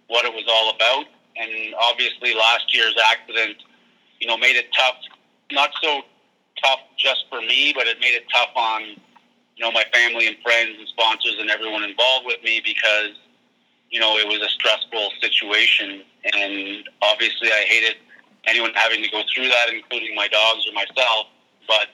what 0.08 0.24
it 0.24 0.32
was 0.32 0.44
all 0.48 0.74
about. 0.74 1.06
And 1.36 1.74
obviously, 1.90 2.34
last 2.34 2.74
year's 2.74 2.94
accident, 3.10 3.56
you 4.20 4.26
know, 4.26 4.36
made 4.36 4.56
it 4.56 4.66
tough. 4.74 4.96
Not 5.52 5.70
so 5.82 6.02
tough 6.62 6.80
just 6.96 7.24
for 7.30 7.40
me, 7.40 7.72
but 7.76 7.86
it 7.86 8.00
made 8.00 8.14
it 8.14 8.24
tough 8.34 8.50
on, 8.56 8.82
you 8.82 9.64
know, 9.64 9.70
my 9.70 9.84
family 9.92 10.26
and 10.26 10.36
friends 10.42 10.76
and 10.78 10.88
sponsors 10.88 11.36
and 11.38 11.50
everyone 11.50 11.84
involved 11.84 12.26
with 12.26 12.42
me 12.42 12.60
because, 12.64 13.14
you 13.90 14.00
know, 14.00 14.16
it 14.16 14.26
was 14.26 14.40
a 14.40 14.48
stressful 14.48 15.10
situation. 15.20 16.02
And 16.34 16.88
obviously, 17.02 17.48
I 17.52 17.64
hated 17.68 17.96
anyone 18.48 18.72
having 18.74 19.02
to 19.02 19.10
go 19.10 19.22
through 19.32 19.48
that, 19.48 19.68
including 19.72 20.14
my 20.14 20.28
dogs 20.28 20.66
or 20.68 20.72
myself. 20.72 21.26
But 21.66 21.88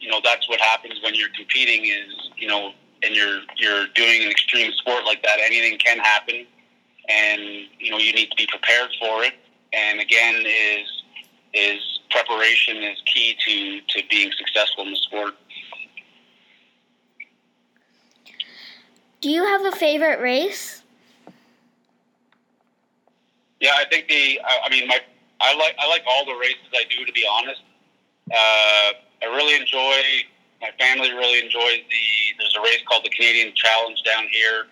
you 0.00 0.10
know, 0.10 0.20
that's 0.22 0.48
what 0.48 0.60
happens 0.60 1.00
when 1.02 1.14
you're 1.14 1.32
competing. 1.36 1.86
Is 1.86 2.30
you 2.36 2.48
know, 2.48 2.72
and 3.02 3.14
you're 3.14 3.40
you're 3.56 3.86
doing 3.94 4.22
an 4.22 4.30
extreme 4.30 4.72
sport 4.72 5.04
like 5.04 5.22
that. 5.22 5.38
Anything 5.42 5.78
can 5.78 5.98
happen, 5.98 6.46
and 7.08 7.40
you 7.78 7.90
know, 7.90 7.98
you 7.98 8.12
need 8.12 8.30
to 8.30 8.36
be 8.36 8.46
prepared 8.46 8.90
for 9.00 9.24
it. 9.24 9.34
And 9.72 10.00
again, 10.00 10.44
is 10.46 11.02
is 11.54 12.00
preparation 12.10 12.76
is 12.78 12.98
key 13.12 13.36
to 13.46 13.80
to 13.80 14.08
being 14.08 14.30
successful 14.36 14.84
in 14.84 14.90
the 14.90 14.96
sport. 14.96 15.34
Do 19.20 19.30
you 19.30 19.44
have 19.44 19.64
a 19.64 19.72
favorite 19.72 20.20
race? 20.20 20.82
Yeah, 23.60 23.72
I 23.76 23.84
think 23.86 24.08
the. 24.08 24.40
I 24.64 24.68
mean, 24.70 24.86
my 24.86 25.00
I 25.40 25.54
like 25.54 25.74
I 25.78 25.88
like 25.88 26.02
all 26.06 26.24
the 26.24 26.34
races 26.34 26.66
I 26.72 26.84
do. 26.90 27.04
To 27.04 27.12
be 27.12 27.24
honest, 27.30 27.62
uh, 28.32 28.90
I 29.22 29.26
really 29.26 29.60
enjoy. 29.60 30.26
My 30.60 30.70
family 30.78 31.12
really 31.12 31.44
enjoys 31.44 31.86
the. 31.88 32.04
There's 32.38 32.56
a 32.56 32.62
race 32.62 32.82
called 32.88 33.04
the 33.04 33.10
Canadian 33.10 33.54
Challenge 33.54 34.02
down 34.02 34.26
here 34.30 34.66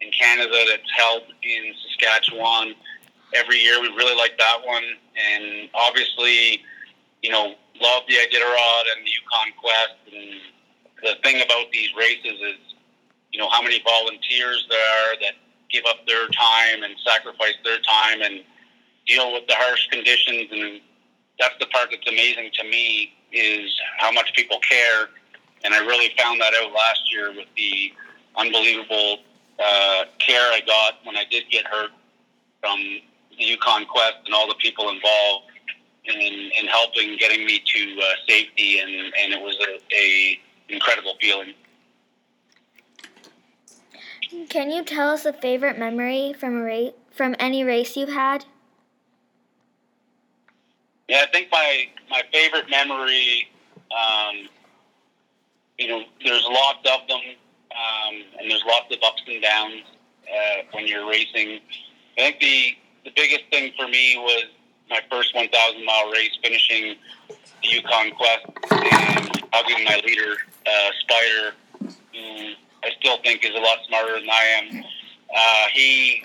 in 0.00 0.10
Canada 0.12 0.64
that's 0.68 0.90
held 0.96 1.22
in 1.42 1.74
Saskatchewan 1.82 2.74
every 3.34 3.58
year. 3.58 3.80
We 3.80 3.88
really 3.88 4.16
like 4.16 4.38
that 4.38 4.58
one, 4.64 4.84
and 5.16 5.68
obviously, 5.74 6.62
you 7.22 7.30
know, 7.30 7.54
love 7.80 8.02
the 8.08 8.14
Iditarod 8.14 8.82
and 8.96 9.06
the 9.06 9.10
Yukon 9.10 9.52
Quest. 9.58 9.96
And 10.12 10.40
the 11.02 11.20
thing 11.22 11.42
about 11.42 11.70
these 11.72 11.88
races 11.96 12.38
is, 12.40 12.58
you 13.32 13.38
know, 13.38 13.48
how 13.48 13.62
many 13.62 13.82
volunteers 13.82 14.66
there 14.68 14.78
are 14.78 15.20
that 15.20 15.32
give 15.70 15.84
up 15.88 16.06
their 16.06 16.28
time 16.28 16.82
and 16.82 16.94
sacrifice 17.04 17.56
their 17.64 17.78
time 17.80 18.22
and 18.22 18.44
deal 19.08 19.32
with 19.32 19.46
the 19.48 19.54
harsh 19.56 19.88
conditions 19.90 20.48
and 20.52 20.80
that's 21.40 21.54
the 21.58 21.66
part 21.66 21.88
that's 21.90 22.06
amazing 22.06 22.50
to 22.52 22.64
me 22.68 23.12
is 23.32 23.70
how 23.98 24.12
much 24.12 24.32
people 24.36 24.58
care 24.60 25.08
and 25.64 25.74
I 25.74 25.78
really 25.78 26.12
found 26.16 26.40
that 26.40 26.52
out 26.62 26.72
last 26.72 27.12
year 27.12 27.30
with 27.34 27.48
the 27.56 27.92
unbelievable 28.36 29.18
uh, 29.58 30.04
care 30.18 30.52
I 30.52 30.60
got 30.66 30.94
when 31.04 31.16
I 31.16 31.24
did 31.30 31.44
get 31.50 31.66
hurt 31.66 31.90
from 32.60 32.78
the 33.36 33.44
Yukon 33.44 33.86
Quest 33.86 34.18
and 34.26 34.34
all 34.34 34.46
the 34.46 34.54
people 34.54 34.88
involved 34.90 35.46
in, 36.04 36.20
in 36.20 36.66
helping 36.66 37.16
getting 37.16 37.44
me 37.44 37.60
to 37.74 38.00
uh, 38.00 38.04
safety 38.28 38.78
and, 38.80 38.90
and 38.90 39.32
it 39.32 39.40
was 39.40 39.56
a, 39.60 39.94
a 39.94 40.38
incredible 40.68 41.14
feeling. 41.20 41.54
Can 44.50 44.70
you 44.70 44.84
tell 44.84 45.08
us 45.08 45.24
a 45.24 45.32
favorite 45.32 45.78
memory 45.78 46.34
from 46.34 46.58
a 46.58 46.62
race, 46.62 46.92
from 47.10 47.34
any 47.38 47.64
race 47.64 47.96
you've 47.96 48.10
had? 48.10 48.44
Yeah, 51.08 51.24
I 51.26 51.30
think 51.32 51.48
my 51.50 51.86
my 52.10 52.22
favorite 52.32 52.68
memory, 52.68 53.48
um, 53.90 54.48
you 55.78 55.88
know, 55.88 56.02
there's 56.24 56.44
lots 56.44 56.80
of 56.84 57.08
them, 57.08 57.20
um, 57.72 58.14
and 58.38 58.50
there's 58.50 58.64
lots 58.66 58.94
of 58.94 58.98
ups 59.02 59.22
and 59.26 59.42
downs 59.42 59.82
uh, 60.28 60.62
when 60.72 60.86
you're 60.86 61.08
racing. 61.08 61.60
I 62.18 62.20
think 62.20 62.40
the 62.40 62.76
the 63.04 63.10
biggest 63.16 63.44
thing 63.50 63.72
for 63.78 63.88
me 63.88 64.16
was 64.18 64.44
my 64.90 65.00
first 65.10 65.34
1,000 65.34 65.84
mile 65.84 66.10
race, 66.10 66.30
finishing 66.42 66.96
the 67.28 67.68
Yukon 67.68 68.10
Quest 68.12 68.46
and 68.70 69.42
hugging 69.52 69.84
my 69.84 70.00
leader, 70.04 70.36
uh, 70.66 70.90
Spider, 71.00 71.54
who 72.12 72.52
I 72.84 72.90
still 72.98 73.18
think 73.22 73.44
is 73.44 73.54
a 73.54 73.58
lot 73.58 73.78
smarter 73.86 74.18
than 74.18 74.28
I 74.30 74.44
am. 74.60 74.84
Uh, 75.34 75.64
he 75.72 76.22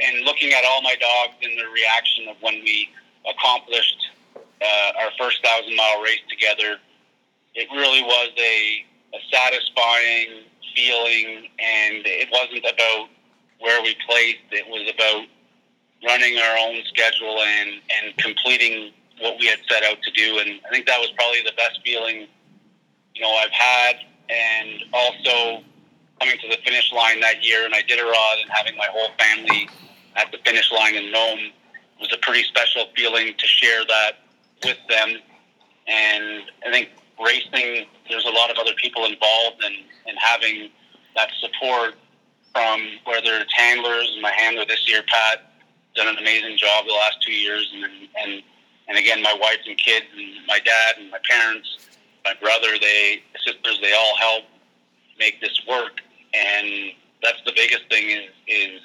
and 0.00 0.24
looking 0.24 0.52
at 0.52 0.64
all 0.64 0.82
my 0.82 0.94
dogs 1.00 1.34
and 1.42 1.58
their 1.58 1.68
reaction 1.70 2.28
of 2.28 2.36
when 2.40 2.54
we 2.54 2.88
accomplished 3.28 4.10
uh, 4.36 4.92
our 5.00 5.10
first 5.18 5.42
thousand 5.44 5.74
mile 5.76 6.02
race 6.02 6.20
together. 6.28 6.78
It 7.54 7.68
really 7.72 8.02
was 8.02 8.30
a, 8.38 8.86
a 9.14 9.20
satisfying 9.32 10.44
feeling, 10.74 11.48
and 11.58 12.06
it 12.06 12.28
wasn't 12.30 12.64
about 12.64 13.08
where 13.58 13.82
we 13.82 13.96
placed. 14.06 14.46
It 14.50 14.66
was 14.68 14.88
about 14.92 15.26
running 16.06 16.38
our 16.38 16.56
own 16.58 16.82
schedule 16.86 17.40
and, 17.40 17.70
and 17.90 18.16
completing 18.16 18.92
what 19.20 19.38
we 19.38 19.46
had 19.46 19.58
set 19.68 19.82
out 19.84 20.00
to 20.02 20.10
do. 20.12 20.38
And 20.38 20.60
I 20.66 20.70
think 20.70 20.86
that 20.86 20.98
was 20.98 21.10
probably 21.16 21.42
the 21.44 21.52
best 21.56 21.80
feeling, 21.84 22.26
you 23.14 23.22
know, 23.22 23.30
I've 23.30 23.50
had. 23.50 23.96
And 24.30 24.84
also 24.92 25.62
coming 26.20 26.38
to 26.38 26.48
the 26.48 26.58
finish 26.64 26.92
line 26.92 27.20
that 27.20 27.44
year, 27.44 27.64
and 27.64 27.74
I 27.74 27.82
did 27.82 27.98
a 27.98 28.02
Iditarod, 28.02 28.42
and 28.42 28.50
having 28.50 28.76
my 28.76 28.86
whole 28.90 29.10
family 29.18 29.68
at 30.16 30.30
the 30.30 30.38
finish 30.44 30.70
line 30.72 30.94
in 30.94 31.10
Nome 31.10 31.50
was 32.00 32.12
a 32.12 32.18
pretty 32.18 32.44
special 32.44 32.86
feeling 32.96 33.34
to 33.36 33.46
share 33.46 33.84
that 33.84 34.12
with 34.64 34.78
them. 34.88 35.16
And 35.86 36.42
I 36.66 36.70
think 36.70 36.90
racing, 37.22 37.86
there's 38.08 38.24
a 38.24 38.30
lot 38.30 38.50
of 38.50 38.56
other 38.58 38.74
people 38.74 39.04
involved, 39.04 39.62
and, 39.64 39.74
and 40.06 40.16
having 40.18 40.70
that 41.16 41.30
support 41.40 41.94
from 42.52 42.80
whether 43.04 43.36
it's 43.36 43.52
handlers, 43.54 44.18
my 44.22 44.32
handler 44.32 44.64
this 44.66 44.88
year, 44.88 45.02
Pat, 45.06 45.52
done 45.94 46.08
an 46.08 46.18
amazing 46.18 46.56
job 46.56 46.86
the 46.86 46.92
last 46.92 47.20
two 47.22 47.32
years, 47.32 47.70
and 47.74 47.84
and 48.22 48.42
and 48.88 48.98
again, 48.98 49.22
my 49.22 49.36
wife 49.40 49.58
and 49.66 49.76
kids, 49.78 50.06
and 50.16 50.46
my 50.46 50.58
dad 50.58 50.96
and 50.98 51.10
my 51.10 51.18
parents, 51.28 51.68
my 52.24 52.34
brother, 52.40 52.78
they 52.80 53.22
sisters, 53.44 53.78
they 53.80 53.92
all 53.92 54.16
help 54.18 54.44
make 55.18 55.40
this 55.40 55.60
work, 55.68 56.00
and 56.34 56.92
that's 57.22 57.40
the 57.44 57.52
biggest 57.54 57.88
thing 57.88 58.10
is 58.10 58.30
is 58.46 58.80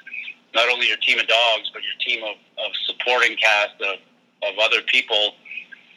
not 0.55 0.69
only 0.69 0.87
your 0.87 0.97
team 0.97 1.19
of 1.19 1.27
dogs, 1.27 1.69
but 1.73 1.83
your 1.83 1.93
team 1.99 2.23
of, 2.23 2.37
of 2.65 2.71
supporting 2.87 3.35
cast 3.37 3.75
of, 3.81 3.99
of 4.41 4.57
other 4.63 4.81
people 4.87 5.33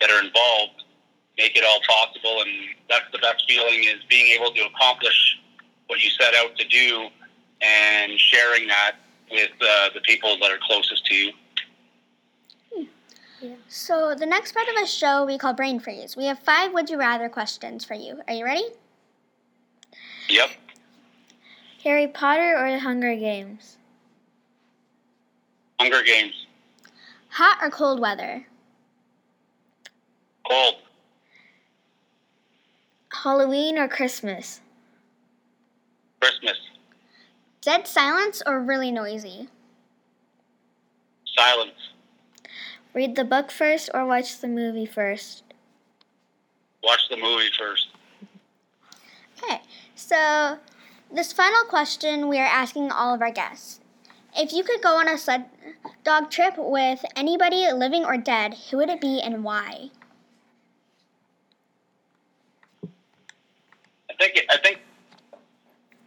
that 0.01 0.11
are 0.11 0.23
involved 0.23 0.83
make 1.38 1.57
it 1.57 1.64
all 1.64 1.81
possible. 1.88 2.42
And 2.42 2.51
that's 2.90 3.07
the 3.12 3.18
best 3.18 3.44
feeling 3.49 3.85
is 3.85 4.03
being 4.11 4.27
able 4.38 4.53
to 4.53 4.66
accomplish 4.66 5.38
what 5.87 6.03
you 6.03 6.11
set 6.11 6.35
out 6.35 6.57
to 6.57 6.66
do 6.66 7.09
and 7.62 8.18
sharing 8.18 8.68
that 8.68 8.97
with 9.31 9.51
uh, 9.61 9.90
the 9.94 10.01
people 10.01 10.37
that 10.40 10.51
are 10.51 10.59
closest 10.66 11.07
to 11.07 11.14
you. 11.14 11.33
Yeah. 13.40 13.55
So 13.68 14.16
the 14.16 14.27
next 14.27 14.53
part 14.53 14.66
of 14.68 14.75
the 14.75 14.87
show 14.87 15.25
we 15.25 15.38
call 15.38 15.55
Brain 15.55 15.79
Freeze. 15.79 16.16
We 16.16 16.25
have 16.25 16.40
five 16.40 16.73
Would 16.73 16.90
You 16.90 16.99
Rather 16.99 17.29
questions 17.29 17.85
for 17.85 17.94
you. 17.94 18.21
Are 18.27 18.35
you 18.35 18.44
ready? 18.44 18.66
Yep. 20.29 20.51
Harry 21.85 22.09
Potter 22.09 22.57
or 22.59 22.73
the 22.73 22.81
Hunger 22.81 23.14
Games? 23.14 23.78
Hunger 25.81 26.03
Games. 26.03 26.47
Hot 27.31 27.59
or 27.62 27.71
cold 27.71 28.01
weather? 28.01 28.47
Cold. 30.49 30.75
Halloween 33.12 33.79
or 33.79 33.88
Christmas? 33.88 34.61
Christmas. 36.21 36.57
Dead 37.61 37.87
silence 37.87 38.43
or 38.47 38.61
really 38.61 38.91
noisy? 38.91 39.49
Silence. 41.37 41.93
Read 42.95 43.14
the 43.14 43.25
book 43.25 43.51
first 43.51 43.91
or 43.95 44.07
watch 44.07 44.41
the 44.41 44.49
movie 44.49 44.87
first? 44.87 45.43
Watch 46.83 47.09
the 47.11 47.17
movie 47.17 47.51
first. 47.59 47.88
Okay, 49.43 49.61
so 49.95 50.59
this 51.12 51.33
final 51.33 51.62
question 51.64 52.29
we 52.29 52.38
are 52.38 52.47
asking 52.47 52.91
all 52.91 53.14
of 53.14 53.23
our 53.23 53.31
guests. 53.31 53.81
If 54.38 54.53
you 54.53 54.62
could 54.62 54.81
go 54.81 54.96
on 54.96 55.09
a 55.09 55.18
sled 55.18 55.46
dog 56.05 56.31
trip 56.31 56.55
with 56.57 57.05
anybody 57.16 57.66
living 57.72 58.05
or 58.05 58.16
dead, 58.16 58.55
who 58.55 58.77
would 58.77 58.88
it 58.88 59.01
be 59.01 59.20
and 59.20 59.42
why? 59.42 59.90
I 64.09 64.14
think 64.16 64.37
it, 64.37 64.46
I 64.48 64.59
think 64.59 64.79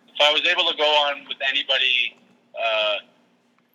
if 0.07 0.21
I 0.21 0.31
was 0.31 0.47
able 0.49 0.71
to 0.71 0.77
go 0.77 0.85
on 0.85 1.25
with 1.27 1.37
anybody, 1.45 2.15
uh, 2.55 2.95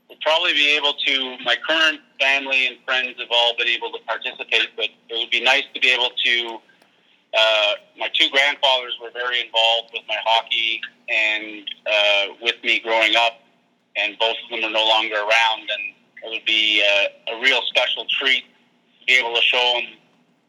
would 0.09 0.21
probably 0.21 0.55
be 0.55 0.75
able 0.75 0.95
to. 0.95 1.37
My 1.45 1.57
current 1.69 2.01
family 2.19 2.67
and 2.67 2.77
friends 2.87 3.15
have 3.19 3.29
all 3.31 3.55
been 3.59 3.69
able 3.69 3.93
to 3.93 3.99
participate, 4.07 4.71
but 4.75 4.87
it 4.87 5.19
would 5.19 5.31
be 5.31 5.43
nice 5.43 5.65
to 5.75 5.81
be 5.81 5.91
able 5.91 6.11
to 6.25 6.59
uh, 7.37 7.73
my 7.99 8.09
two 8.15 8.31
grandfathers 8.31 8.97
were 9.03 9.11
very 9.11 9.41
involved 9.41 9.91
with 9.93 10.03
my 10.09 10.17
hockey 10.25 10.81
and 11.09 11.69
uh, 11.87 12.35
with 12.41 12.57
me 12.63 12.81
growing 12.81 13.15
up, 13.17 13.41
and 13.97 14.19
both 14.19 14.37
of 14.45 14.51
them 14.51 14.65
are 14.65 14.73
no 14.73 14.87
longer 14.87 15.17
around. 15.17 15.61
And 15.61 15.95
it 16.25 16.31
would 16.31 16.45
be 16.45 16.83
uh, 16.83 17.35
a 17.35 17.41
real 17.41 17.61
special 17.67 18.05
treat 18.19 18.45
to 19.01 19.07
be 19.07 19.15
able 19.15 19.35
to 19.35 19.43
show 19.43 19.73
them 19.75 19.99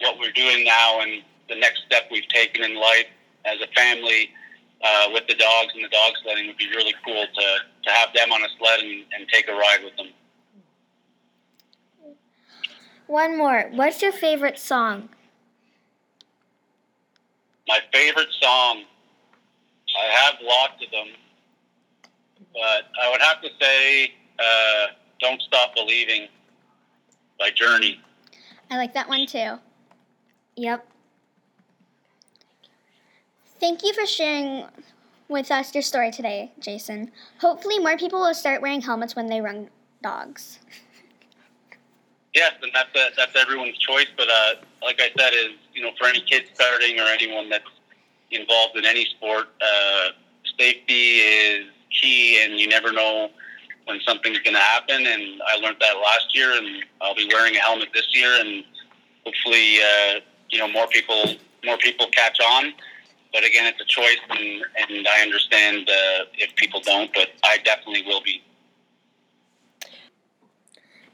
what 0.02 0.20
we're 0.20 0.32
doing 0.32 0.64
now 0.64 1.02
and 1.02 1.24
the 1.50 1.56
next 1.56 1.84
step 1.86 2.04
we've 2.12 2.28
taken 2.28 2.64
in 2.64 2.76
life 2.76 3.08
as 3.46 3.58
a 3.62 3.68
family 3.74 4.30
uh, 4.84 5.08
with 5.12 5.26
the 5.28 5.36
dogs 5.36 5.74
and 5.74 5.84
the 5.84 5.90
dog 5.90 6.14
sledding 6.24 6.48
would 6.48 6.58
be 6.58 6.70
really 6.70 6.94
cool 7.06 7.26
to, 7.26 7.58
to 7.84 7.90
have 7.90 8.10
them 8.14 8.32
on 8.32 8.42
a 8.44 8.48
sled 8.60 8.80
and, 8.82 9.06
and 9.18 9.28
take 9.32 9.48
a 9.48 9.54
ride 9.54 9.80
with 9.84 9.96
them. 9.98 10.08
One 13.08 13.38
more. 13.38 13.70
What's 13.72 14.02
your 14.02 14.12
favorite 14.12 14.60
song? 14.60 15.10
My 17.68 17.80
favorite 17.94 18.28
song, 18.42 18.84
I 19.98 20.06
have 20.12 20.36
lots 20.44 20.84
of 20.84 20.92
them, 20.92 21.08
but 22.58 22.90
I 23.02 23.12
would 23.12 23.22
have 23.22 23.42
to 23.42 23.50
say 23.62 24.14
uh, 24.40 24.88
Don't 25.20 25.42
Stop 25.42 25.76
Believing 25.76 26.28
by 27.40 27.52
Journey. 27.52 28.02
I 28.72 28.78
like 28.78 28.94
that 28.94 29.08
one 29.08 29.26
too. 29.26 29.56
Yep. 30.56 30.86
Thank 33.60 33.84
you 33.84 33.94
for 33.94 34.06
sharing 34.06 34.66
with 35.30 35.52
us 35.52 35.74
your 35.74 35.82
story 35.82 36.12
today, 36.12 36.52
Jason. 36.60 37.12
Hopefully, 37.40 37.80
more 37.80 37.98
people 37.98 38.20
will 38.20 38.34
start 38.34 38.62
wearing 38.62 38.82
helmets 38.82 39.16
when 39.16 39.28
they 39.28 39.42
run 39.42 39.70
dogs. 40.02 40.60
Yes, 42.34 42.54
and 42.62 42.72
that's 42.74 42.96
a, 42.96 43.10
that's 43.16 43.36
everyone's 43.36 43.78
choice. 43.78 44.08
But 44.16 44.30
uh, 44.30 44.56
like 44.84 45.00
I 45.00 45.10
said, 45.18 45.34
is 45.34 45.52
you 45.74 45.84
know 45.84 45.92
for 45.98 46.08
any 46.08 46.22
kid 46.22 46.46
starting 46.54 47.00
or 47.00 47.04
anyone 47.04 47.50
that's 47.50 47.66
involved 48.32 48.76
in 48.78 48.86
any 48.86 49.06
sport, 49.06 49.48
uh, 49.62 50.10
safety 50.58 51.20
is 51.20 51.68
key, 51.90 52.44
and 52.44 52.60
you 52.60 52.68
never 52.68 52.92
know 52.92 53.30
when 53.86 54.00
something's 54.02 54.40
going 54.40 54.54
to 54.54 54.60
happen. 54.60 55.06
And 55.06 55.42
I 55.48 55.58
learned 55.58 55.78
that 55.80 55.96
last 55.98 56.36
year, 56.36 56.58
and 56.58 56.84
I'll 57.02 57.16
be 57.16 57.30
wearing 57.32 57.56
a 57.56 57.60
helmet 57.60 57.90
this 57.94 58.08
year, 58.14 58.40
and 58.40 58.64
hopefully, 59.26 59.80
uh, 59.80 60.20
you 60.50 60.60
know, 60.60 60.68
more 60.68 60.88
people 60.88 61.36
more 61.66 61.78
people 61.78 62.08
catch 62.08 62.40
on. 62.40 62.74
But 63.34 63.44
again, 63.44 63.66
it's 63.66 63.82
a 63.82 63.86
choice, 63.86 64.18
and, 64.30 64.64
and 64.90 65.08
I 65.08 65.22
understand 65.22 65.90
uh, 65.90 66.26
if 66.38 66.56
people 66.56 66.82
don't, 66.82 67.14
but 67.14 67.30
I 67.44 67.58
definitely 67.58 68.04
will 68.04 68.22
be. 68.22 68.42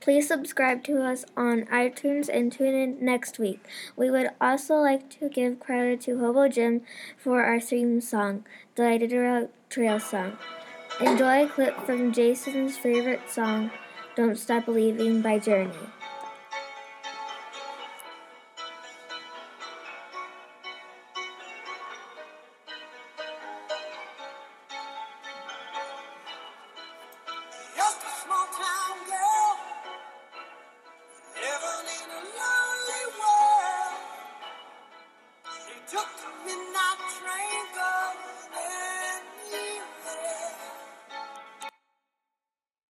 Please 0.03 0.27
subscribe 0.27 0.83
to 0.83 1.01
us 1.01 1.23
on 1.37 1.61
iTunes 1.67 2.27
and 2.27 2.51
tune 2.51 2.75
in 2.75 2.97
next 2.99 3.39
week. 3.39 3.61
We 3.95 4.11
would 4.11 4.31
also 4.41 4.75
like 4.75 5.09
to 5.11 5.29
give 5.29 5.61
credit 5.61 6.01
to 6.01 6.19
Hobo 6.19 6.49
Jim 6.49 6.81
for 7.17 7.41
our 7.41 7.57
theme 7.61 8.01
song, 8.01 8.43
the 8.75 8.83
Iditarod 8.83 9.47
Trail 9.69 10.01
song. 10.01 10.37
Enjoy 10.99 11.45
a 11.45 11.47
clip 11.47 11.79
from 11.85 12.11
Jason's 12.11 12.75
favorite 12.75 13.29
song, 13.29 13.71
Don't 14.17 14.37
Stop 14.37 14.65
Believing 14.65 15.21
by 15.21 15.39
Journey. 15.39 15.71